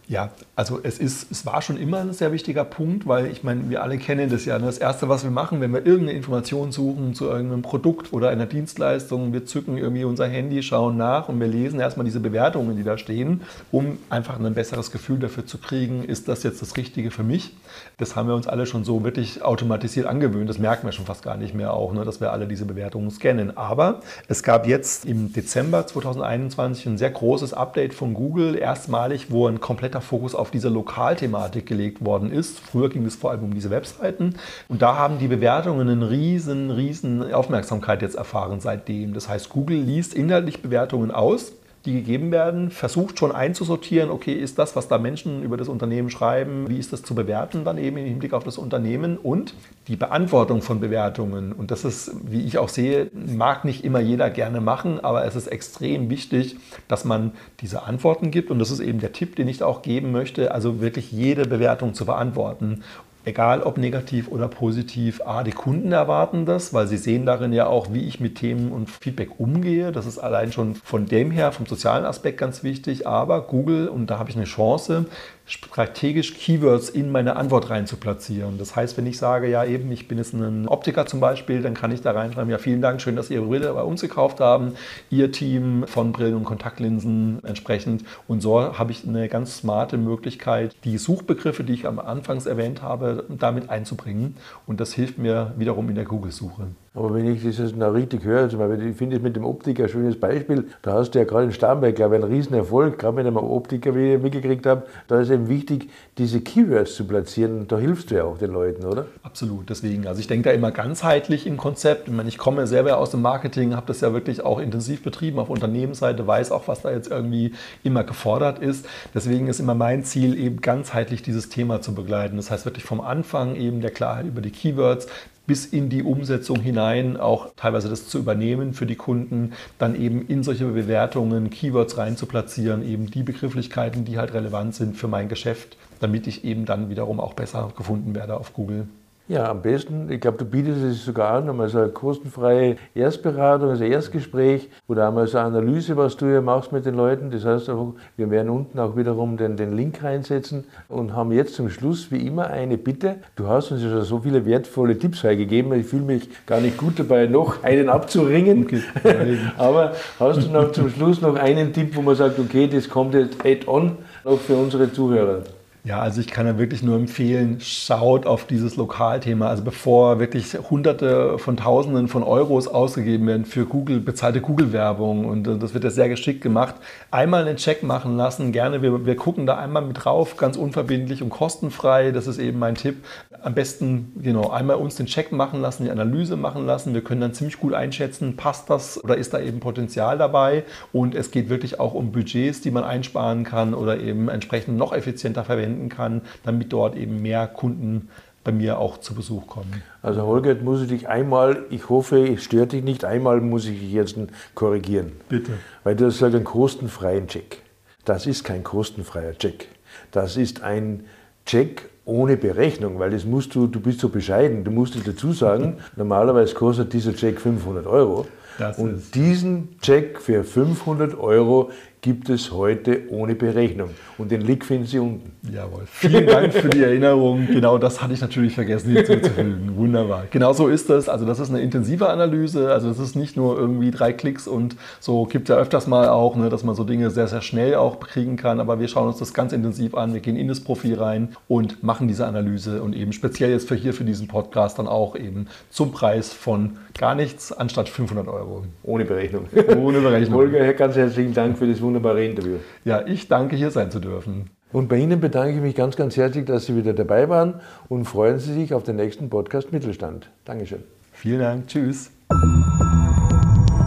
Ja, 0.08 0.30
also 0.54 0.78
es, 0.84 1.00
ist, 1.00 1.32
es 1.32 1.46
war 1.46 1.62
schon 1.62 1.76
immer 1.76 1.98
ein 1.98 2.12
sehr 2.12 2.30
wichtiger 2.30 2.62
Punkt, 2.64 3.08
weil 3.08 3.26
ich 3.26 3.42
meine, 3.42 3.68
wir 3.70 3.82
alle 3.82 3.98
kennen 3.98 4.30
das 4.30 4.44
ja. 4.44 4.56
Ne? 4.56 4.66
Das 4.66 4.78
Erste, 4.78 5.08
was 5.08 5.24
wir 5.24 5.32
machen, 5.32 5.60
wenn 5.60 5.72
wir 5.72 5.84
irgendeine 5.84 6.16
Information 6.16 6.70
suchen 6.70 7.14
zu 7.14 7.24
irgendeinem 7.24 7.62
Produkt 7.62 8.12
oder 8.12 8.28
einer 8.28 8.46
Dienstleistung, 8.46 9.32
wir 9.32 9.46
zücken 9.46 9.76
irgendwie 9.76 10.04
unser 10.04 10.28
Handy, 10.28 10.62
schauen 10.62 10.96
nach 10.96 11.28
und 11.28 11.40
wir 11.40 11.48
lesen 11.48 11.80
erstmal 11.80 12.04
diese 12.04 12.20
Bewertungen, 12.20 12.76
die 12.76 12.84
da 12.84 12.98
stehen, 12.98 13.40
um 13.72 13.98
einfach 14.08 14.38
ein 14.38 14.54
besseres 14.54 14.92
Gefühl 14.92 15.18
dafür 15.18 15.44
zu 15.44 15.58
kriegen, 15.58 16.04
ist 16.04 16.28
das 16.28 16.44
jetzt 16.44 16.62
das 16.62 16.76
Richtige 16.76 17.10
für 17.10 17.24
mich? 17.24 17.56
Das 17.98 18.14
haben 18.14 18.28
wir 18.28 18.36
uns 18.36 18.46
alle 18.46 18.66
schon 18.66 18.84
so 18.84 19.02
wirklich 19.02 19.42
automatisiert 19.42 20.06
angewöhnt. 20.06 20.48
Das 20.48 20.60
merken 20.60 20.86
wir 20.86 20.92
schon 20.92 21.06
fast 21.06 21.24
gar 21.24 21.36
nicht 21.36 21.52
mehr 21.52 21.72
auch, 21.72 21.92
ne? 21.92 22.04
dass 22.04 22.20
wir 22.20 22.30
alle 22.30 22.46
diese 22.46 22.64
Bewertungen 22.64 23.10
scannen. 23.10 23.56
Aber 23.56 24.02
es 24.28 24.44
gab 24.44 24.68
jetzt 24.68 25.04
im 25.04 25.32
Dezember 25.32 25.84
2021 25.84 26.86
ein 26.86 26.98
sehr 26.98 27.10
großes 27.10 27.54
Update 27.54 27.92
von 27.92 28.14
Google, 28.14 28.56
erstmalig, 28.56 29.32
wo 29.32 29.48
ein 29.48 29.58
kompletter 29.58 29.95
verstärkter 29.96 30.00
Fokus 30.00 30.34
auf 30.34 30.50
diese 30.50 30.68
Lokalthematik 30.68 31.66
gelegt 31.66 32.04
worden 32.04 32.30
ist. 32.30 32.60
Früher 32.60 32.88
ging 32.88 33.04
es 33.06 33.16
vor 33.16 33.30
allem 33.30 33.44
um 33.44 33.54
diese 33.54 33.70
Webseiten 33.70 34.34
und 34.68 34.82
da 34.82 34.96
haben 34.96 35.18
die 35.18 35.28
Bewertungen 35.28 35.88
eine 35.88 36.10
riesen, 36.10 36.70
riesen 36.70 37.32
Aufmerksamkeit 37.32 38.02
jetzt 38.02 38.16
erfahren 38.16 38.60
seitdem. 38.60 39.14
Das 39.14 39.28
heißt, 39.28 39.48
Google 39.48 39.78
liest 39.78 40.14
inhaltlich 40.14 40.62
Bewertungen 40.62 41.10
aus 41.10 41.52
die 41.86 41.94
gegeben 41.94 42.32
werden, 42.32 42.70
versucht 42.70 43.18
schon 43.18 43.32
einzusortieren, 43.32 44.10
okay, 44.10 44.32
ist 44.32 44.58
das, 44.58 44.76
was 44.76 44.88
da 44.88 44.98
Menschen 44.98 45.42
über 45.42 45.56
das 45.56 45.68
Unternehmen 45.68 46.10
schreiben, 46.10 46.68
wie 46.68 46.78
ist 46.78 46.92
das 46.92 47.02
zu 47.02 47.14
bewerten 47.14 47.64
dann 47.64 47.78
eben 47.78 47.96
im 47.96 48.06
Hinblick 48.06 48.32
auf 48.32 48.44
das 48.44 48.58
Unternehmen 48.58 49.16
und 49.16 49.54
die 49.88 49.96
Beantwortung 49.96 50.62
von 50.62 50.80
Bewertungen. 50.80 51.52
Und 51.52 51.70
das 51.70 51.84
ist, 51.84 52.12
wie 52.24 52.44
ich 52.44 52.58
auch 52.58 52.68
sehe, 52.68 53.10
mag 53.12 53.64
nicht 53.64 53.84
immer 53.84 54.00
jeder 54.00 54.30
gerne 54.30 54.60
machen, 54.60 55.00
aber 55.00 55.24
es 55.24 55.36
ist 55.36 55.46
extrem 55.48 56.10
wichtig, 56.10 56.56
dass 56.88 57.04
man 57.04 57.32
diese 57.60 57.84
Antworten 57.84 58.30
gibt. 58.30 58.50
Und 58.50 58.58
das 58.58 58.70
ist 58.70 58.80
eben 58.80 59.00
der 59.00 59.12
Tipp, 59.12 59.36
den 59.36 59.48
ich 59.48 59.62
auch 59.62 59.82
geben 59.82 60.12
möchte, 60.12 60.52
also 60.52 60.80
wirklich 60.80 61.12
jede 61.12 61.46
Bewertung 61.46 61.94
zu 61.94 62.06
beantworten 62.06 62.82
egal 63.26 63.62
ob 63.62 63.76
negativ 63.76 64.28
oder 64.28 64.46
positiv, 64.46 65.20
A, 65.26 65.42
die 65.42 65.50
Kunden 65.50 65.90
erwarten 65.90 66.46
das, 66.46 66.72
weil 66.72 66.86
sie 66.86 66.96
sehen 66.96 67.26
darin 67.26 67.52
ja 67.52 67.66
auch, 67.66 67.92
wie 67.92 68.06
ich 68.06 68.20
mit 68.20 68.36
Themen 68.36 68.70
und 68.70 68.88
Feedback 68.88 69.40
umgehe. 69.40 69.90
Das 69.90 70.06
ist 70.06 70.18
allein 70.18 70.52
schon 70.52 70.76
von 70.76 71.06
dem 71.06 71.32
her, 71.32 71.50
vom 71.50 71.66
sozialen 71.66 72.04
Aspekt 72.04 72.38
ganz 72.38 72.62
wichtig. 72.62 73.06
Aber 73.06 73.42
Google, 73.42 73.88
und 73.88 74.08
da 74.10 74.20
habe 74.20 74.30
ich 74.30 74.36
eine 74.36 74.44
Chance, 74.44 75.06
strategisch 75.46 76.34
Keywords 76.34 76.88
in 76.88 77.12
meine 77.12 77.36
Antwort 77.36 77.70
rein 77.70 77.86
zu 77.86 77.96
platzieren. 77.96 78.58
Das 78.58 78.74
heißt, 78.74 78.96
wenn 78.96 79.06
ich 79.06 79.16
sage, 79.18 79.48
ja 79.48 79.64
eben, 79.64 79.90
ich 79.92 80.08
bin 80.08 80.18
jetzt 80.18 80.34
ein 80.34 80.66
Optiker 80.66 81.06
zum 81.06 81.20
Beispiel, 81.20 81.62
dann 81.62 81.74
kann 81.74 81.92
ich 81.92 82.00
da 82.00 82.10
reinschreiben, 82.10 82.50
ja 82.50 82.58
vielen 82.58 82.82
Dank, 82.82 83.00
schön, 83.00 83.14
dass 83.14 83.30
ihr 83.30 83.36
Ihre 83.36 83.46
Brille 83.46 83.72
bei 83.72 83.82
uns 83.82 84.00
gekauft 84.00 84.40
haben, 84.40 84.72
Ihr 85.08 85.30
Team 85.30 85.84
von 85.86 86.12
Brillen 86.12 86.34
und 86.34 86.44
Kontaktlinsen 86.44 87.40
entsprechend. 87.44 88.04
Und 88.26 88.40
so 88.40 88.76
habe 88.76 88.90
ich 88.90 89.06
eine 89.06 89.28
ganz 89.28 89.58
smarte 89.58 89.98
Möglichkeit, 89.98 90.74
die 90.84 90.98
Suchbegriffe, 90.98 91.64
die 91.64 91.74
ich 91.74 91.86
am 91.86 91.98
Anfangs 91.98 92.46
erwähnt 92.46 92.82
habe, 92.82 93.24
damit 93.28 93.70
einzubringen. 93.70 94.36
Und 94.66 94.80
das 94.80 94.92
hilft 94.94 95.18
mir 95.18 95.54
wiederum 95.56 95.88
in 95.88 95.94
der 95.94 96.04
Google-Suche. 96.04 96.68
Aber 96.96 97.12
wenn 97.12 97.30
ich 97.30 97.44
das 97.44 97.58
jetzt 97.58 97.76
noch 97.76 97.92
richtig 97.92 98.24
höre, 98.24 98.48
zum 98.48 98.58
Beispiel, 98.58 98.88
ich 98.88 98.96
finde 98.96 99.16
es 99.16 99.22
mit 99.22 99.36
dem 99.36 99.44
Optiker 99.44 99.82
ein 99.82 99.88
schönes 99.90 100.18
Beispiel. 100.18 100.64
Da 100.80 100.94
hast 100.94 101.10
du 101.10 101.18
ja 101.18 101.26
gerade 101.26 101.44
in 101.44 101.52
Starnberg, 101.52 101.94
glaube 101.94 102.16
ich, 102.16 102.22
einen 102.22 102.32
Riesenerfolg, 102.32 102.98
gerade 102.98 103.16
mit 103.16 103.26
einem 103.26 103.36
Optiker, 103.36 103.94
wie 103.94 104.14
ich 104.14 104.22
mitgekriegt 104.22 104.64
habe. 104.64 104.84
Da 105.06 105.20
ist 105.20 105.28
eben 105.28 105.46
wichtig, 105.48 105.90
diese 106.16 106.40
Keywords 106.40 106.94
zu 106.94 107.04
platzieren. 107.04 107.68
Da 107.68 107.76
hilfst 107.76 108.10
du 108.10 108.14
ja 108.14 108.24
auch 108.24 108.38
den 108.38 108.50
Leuten, 108.50 108.86
oder? 108.86 109.04
Absolut, 109.22 109.68
deswegen. 109.68 110.06
Also 110.06 110.20
ich 110.20 110.26
denke 110.26 110.48
da 110.48 110.54
immer 110.54 110.70
ganzheitlich 110.70 111.46
im 111.46 111.58
Konzept. 111.58 112.08
Ich, 112.08 112.14
meine, 112.14 112.30
ich 112.30 112.38
komme 112.38 112.66
selber 112.66 112.96
aus 112.96 113.10
dem 113.10 113.20
Marketing, 113.20 113.76
habe 113.76 113.88
das 113.88 114.00
ja 114.00 114.14
wirklich 114.14 114.42
auch 114.42 114.58
intensiv 114.58 115.02
betrieben 115.02 115.38
auf 115.38 115.50
Unternehmensseite, 115.50 116.26
weiß 116.26 116.50
auch, 116.50 116.66
was 116.66 116.80
da 116.80 116.90
jetzt 116.90 117.10
irgendwie 117.10 117.52
immer 117.84 118.04
gefordert 118.04 118.58
ist. 118.58 118.86
Deswegen 119.14 119.48
ist 119.48 119.60
immer 119.60 119.74
mein 119.74 120.02
Ziel, 120.02 120.38
eben 120.38 120.62
ganzheitlich 120.62 121.20
dieses 121.20 121.50
Thema 121.50 121.82
zu 121.82 121.94
begleiten. 121.94 122.38
Das 122.38 122.50
heißt 122.50 122.64
wirklich 122.64 122.84
vom 122.84 123.02
Anfang 123.02 123.54
eben 123.54 123.82
der 123.82 123.90
Klarheit 123.90 124.24
über 124.24 124.40
die 124.40 124.50
Keywords 124.50 125.08
bis 125.46 125.66
in 125.66 125.88
die 125.88 126.02
Umsetzung 126.02 126.60
hinein 126.60 127.16
auch 127.16 127.52
teilweise 127.56 127.88
das 127.88 128.08
zu 128.08 128.18
übernehmen 128.18 128.74
für 128.74 128.86
die 128.86 128.96
Kunden, 128.96 129.52
dann 129.78 130.00
eben 130.00 130.26
in 130.26 130.42
solche 130.42 130.66
Bewertungen 130.66 131.50
Keywords 131.50 131.98
rein 131.98 132.16
zu 132.16 132.26
platzieren, 132.26 132.86
eben 132.86 133.10
die 133.10 133.22
Begrifflichkeiten, 133.22 134.04
die 134.04 134.18
halt 134.18 134.34
relevant 134.34 134.74
sind 134.74 134.96
für 134.96 135.08
mein 135.08 135.28
Geschäft, 135.28 135.76
damit 136.00 136.26
ich 136.26 136.44
eben 136.44 136.64
dann 136.64 136.90
wiederum 136.90 137.20
auch 137.20 137.34
besser 137.34 137.72
gefunden 137.76 138.14
werde 138.14 138.36
auf 138.36 138.52
Google. 138.52 138.88
Ja, 139.28 139.50
am 139.50 139.60
besten, 139.60 140.08
ich 140.08 140.20
glaube, 140.20 140.38
du 140.38 140.44
bietest 140.44 140.84
es 140.84 141.04
sogar 141.04 141.32
an, 141.32 141.50
einmal 141.50 141.68
so 141.68 141.78
eine 141.78 141.88
kostenfreie 141.88 142.76
Erstberatung, 142.94 143.70
also 143.70 143.82
Erstgespräch 143.82 144.68
oder 144.86 145.08
einmal 145.08 145.26
so 145.26 145.38
eine 145.38 145.48
Analyse, 145.48 145.96
was 145.96 146.16
du 146.16 146.26
hier 146.26 146.42
machst 146.42 146.70
mit 146.70 146.86
den 146.86 146.94
Leuten. 146.94 147.32
Das 147.32 147.44
heißt, 147.44 147.68
wir 148.16 148.30
werden 148.30 148.50
unten 148.50 148.78
auch 148.78 148.96
wiederum 148.96 149.36
den, 149.36 149.56
den 149.56 149.76
Link 149.76 150.04
reinsetzen 150.04 150.62
und 150.88 151.12
haben 151.12 151.32
jetzt 151.32 151.56
zum 151.56 151.70
Schluss 151.70 152.12
wie 152.12 152.24
immer 152.24 152.50
eine 152.50 152.78
Bitte. 152.78 153.16
Du 153.34 153.48
hast 153.48 153.72
uns 153.72 153.82
ja 153.82 153.90
schon 153.90 154.02
so 154.02 154.20
viele 154.20 154.46
wertvolle 154.46 154.96
Tipps 154.96 155.22
gegeben. 155.22 155.72
Ich 155.72 155.86
fühle 155.86 156.04
mich 156.04 156.28
gar 156.46 156.60
nicht 156.60 156.78
gut 156.78 156.96
dabei, 157.00 157.26
noch 157.26 157.64
einen 157.64 157.88
abzuringen. 157.88 158.62
Okay. 158.62 158.80
Aber 159.58 159.94
hast 160.20 160.46
du 160.46 160.52
noch 160.52 160.70
zum 160.70 160.88
Schluss 160.88 161.20
noch 161.20 161.34
einen 161.34 161.72
Tipp, 161.72 161.96
wo 161.96 162.02
man 162.02 162.14
sagt, 162.14 162.38
okay, 162.38 162.68
das 162.68 162.88
kommt 162.88 163.12
jetzt 163.14 163.44
add-on 163.44 163.96
noch 164.22 164.38
für 164.38 164.54
unsere 164.54 164.92
Zuhörer? 164.92 165.42
Ja, 165.86 166.00
also 166.00 166.20
ich 166.20 166.26
kann 166.26 166.46
ja 166.46 166.58
wirklich 166.58 166.82
nur 166.82 166.96
empfehlen, 166.96 167.60
schaut 167.60 168.26
auf 168.26 168.44
dieses 168.44 168.74
Lokalthema. 168.74 169.46
Also 169.46 169.62
bevor 169.62 170.18
wirklich 170.18 170.58
Hunderte 170.68 171.38
von 171.38 171.56
Tausenden 171.56 172.08
von 172.08 172.24
Euros 172.24 172.66
ausgegeben 172.66 173.28
werden 173.28 173.44
für 173.44 173.66
Google, 173.66 174.00
bezahlte 174.00 174.40
Google-Werbung 174.40 175.26
und 175.26 175.46
äh, 175.46 175.56
das 175.56 175.74
wird 175.74 175.84
ja 175.84 175.90
sehr 175.90 176.08
geschickt 176.08 176.40
gemacht, 176.40 176.74
einmal 177.12 177.46
einen 177.46 177.56
Check 177.56 177.84
machen 177.84 178.16
lassen. 178.16 178.50
Gerne, 178.50 178.82
wir, 178.82 179.06
wir 179.06 179.14
gucken 179.14 179.46
da 179.46 179.58
einmal 179.58 179.82
mit 179.82 180.04
drauf, 180.04 180.36
ganz 180.36 180.56
unverbindlich 180.56 181.22
und 181.22 181.30
kostenfrei. 181.30 182.10
Das 182.10 182.26
ist 182.26 182.38
eben 182.38 182.58
mein 182.58 182.74
Tipp. 182.74 183.04
Am 183.40 183.54
besten, 183.54 184.12
genau, 184.20 184.50
einmal 184.50 184.78
uns 184.78 184.96
den 184.96 185.06
Check 185.06 185.30
machen 185.30 185.60
lassen, 185.60 185.84
die 185.84 185.90
Analyse 185.92 186.36
machen 186.36 186.66
lassen. 186.66 186.94
Wir 186.94 187.04
können 187.04 187.20
dann 187.20 187.32
ziemlich 187.32 187.60
gut 187.60 187.74
einschätzen, 187.74 188.34
passt 188.34 188.70
das 188.70 189.04
oder 189.04 189.16
ist 189.16 189.34
da 189.34 189.38
eben 189.38 189.60
Potenzial 189.60 190.18
dabei. 190.18 190.64
Und 190.92 191.14
es 191.14 191.30
geht 191.30 191.48
wirklich 191.48 191.78
auch 191.78 191.94
um 191.94 192.10
Budgets, 192.10 192.60
die 192.60 192.72
man 192.72 192.82
einsparen 192.82 193.44
kann 193.44 193.72
oder 193.72 194.00
eben 194.00 194.28
entsprechend 194.28 194.76
noch 194.78 194.92
effizienter 194.92 195.44
verwenden 195.44 195.75
verwenden 195.76 195.88
kann, 195.88 196.22
damit 196.44 196.72
dort 196.72 196.96
eben 196.96 197.22
mehr 197.22 197.46
Kunden 197.46 198.08
bei 198.44 198.52
mir 198.52 198.78
auch 198.78 198.98
zu 198.98 199.14
Besuch 199.14 199.46
kommen. 199.48 199.82
Also 200.02 200.22
Holger, 200.22 200.54
muss 200.56 200.82
ich 200.82 200.88
dich 200.88 201.08
einmal, 201.08 201.64
ich 201.70 201.88
hoffe, 201.88 202.28
es 202.28 202.44
stört 202.44 202.72
dich 202.72 202.84
nicht, 202.84 203.04
einmal 203.04 203.40
muss 203.40 203.66
ich 203.66 203.80
dich 203.80 203.92
jetzt 203.92 204.16
korrigieren. 204.54 205.12
Bitte. 205.28 205.52
Weil 205.82 205.96
du 205.96 206.06
hast 206.06 206.14
gesagt, 206.14 206.34
einen 206.34 206.44
kostenfreien 206.44 207.26
Check. 207.26 207.62
Das 208.04 208.26
ist 208.26 208.44
kein 208.44 208.62
kostenfreier 208.62 209.36
Check. 209.36 209.66
Das 210.12 210.36
ist 210.36 210.62
ein 210.62 211.04
Check 211.44 211.88
ohne 212.04 212.36
Berechnung, 212.36 213.00
weil 213.00 213.10
das 213.10 213.24
musst 213.24 213.52
du, 213.56 213.66
du 213.66 213.80
bist 213.80 213.98
so 213.98 214.10
bescheiden, 214.10 214.62
du 214.62 214.70
musst 214.70 214.94
dazu 215.04 215.32
sagen, 215.32 215.78
normalerweise 215.96 216.54
kostet 216.54 216.92
dieser 216.92 217.14
Check 217.16 217.40
500 217.40 217.84
Euro. 217.86 218.26
Das 218.58 218.78
und 218.78 219.14
diesen 219.14 219.78
Check 219.80 220.20
für 220.20 220.44
500 220.44 221.18
Euro 221.18 221.70
gibt 222.06 222.30
es 222.30 222.52
heute 222.52 223.10
ohne 223.10 223.34
Berechnung. 223.34 223.90
Und 224.16 224.30
den 224.30 224.40
Link 224.40 224.64
finden 224.64 224.86
Sie 224.86 225.00
unten. 225.00 225.32
Jawohl. 225.52 225.82
Vielen 225.86 226.28
Dank 226.28 226.52
für 226.52 226.68
die 226.68 226.80
Erinnerung. 226.80 227.48
Genau 227.48 227.78
das 227.78 228.00
hatte 228.00 228.14
ich 228.14 228.20
natürlich 228.20 228.54
vergessen 228.54 228.92
hinzuzufügen. 228.94 229.72
Wunderbar. 229.76 230.26
Genau 230.30 230.52
so 230.52 230.68
ist 230.68 230.88
das. 230.88 231.08
Also 231.08 231.26
das 231.26 231.40
ist 231.40 231.50
eine 231.50 231.60
intensive 231.60 232.08
Analyse. 232.08 232.72
Also 232.72 232.90
das 232.90 233.00
ist 233.00 233.16
nicht 233.16 233.36
nur 233.36 233.58
irgendwie 233.58 233.90
drei 233.90 234.12
Klicks 234.12 234.46
und 234.46 234.76
so 235.00 235.24
gibt 235.24 235.48
ja 235.48 235.56
öfters 235.56 235.88
mal 235.88 236.08
auch, 236.08 236.36
ne, 236.36 236.48
dass 236.48 236.62
man 236.62 236.76
so 236.76 236.84
Dinge 236.84 237.10
sehr, 237.10 237.26
sehr 237.26 237.42
schnell 237.42 237.74
auch 237.74 237.98
kriegen 237.98 238.36
kann. 238.36 238.60
Aber 238.60 238.78
wir 238.78 238.86
schauen 238.86 239.08
uns 239.08 239.18
das 239.18 239.34
ganz 239.34 239.52
intensiv 239.52 239.96
an. 239.96 240.14
Wir 240.14 240.20
gehen 240.20 240.36
in 240.36 240.46
das 240.46 240.60
Profil 240.60 241.00
rein 241.00 241.30
und 241.48 241.82
machen 241.82 242.06
diese 242.06 242.24
Analyse 242.24 242.84
und 242.84 242.94
eben 242.94 243.12
speziell 243.12 243.50
jetzt 243.50 243.66
für 243.66 243.74
hier 243.74 243.92
für 243.92 244.04
diesen 244.04 244.28
Podcast 244.28 244.78
dann 244.78 244.86
auch 244.86 245.16
eben 245.16 245.48
zum 245.70 245.90
Preis 245.90 246.32
von 246.32 246.76
gar 246.96 247.16
nichts 247.16 247.50
anstatt 247.50 247.88
500 247.88 248.28
Euro. 248.28 248.62
Ohne 248.84 249.04
Berechnung. 249.04 249.46
Ohne 249.76 250.00
Berechnung. 250.00 250.34
Holger, 250.38 250.72
ganz 250.74 250.94
herzlichen 250.94 251.34
Dank 251.34 251.58
für 251.58 251.66
das 251.66 251.82
wunderbare 251.82 251.95
wunderbare 251.96 252.24
Interview. 252.24 252.56
Ja, 252.84 253.06
ich 253.06 253.28
danke, 253.28 253.56
hier 253.56 253.70
sein 253.70 253.90
zu 253.90 254.00
dürfen. 254.00 254.50
Und 254.72 254.88
bei 254.88 254.96
Ihnen 254.96 255.20
bedanke 255.20 255.54
ich 255.54 255.60
mich 255.60 255.74
ganz, 255.74 255.96
ganz 255.96 256.16
herzlich, 256.16 256.44
dass 256.44 256.66
Sie 256.66 256.76
wieder 256.76 256.92
dabei 256.92 257.28
waren 257.28 257.60
und 257.88 258.04
freuen 258.04 258.38
Sie 258.38 258.52
sich 258.52 258.74
auf 258.74 258.82
den 258.82 258.96
nächsten 258.96 259.30
Podcast 259.30 259.72
Mittelstand. 259.72 260.30
Dankeschön. 260.44 260.82
Vielen 261.12 261.40
Dank. 261.40 261.68
Tschüss. 261.68 262.10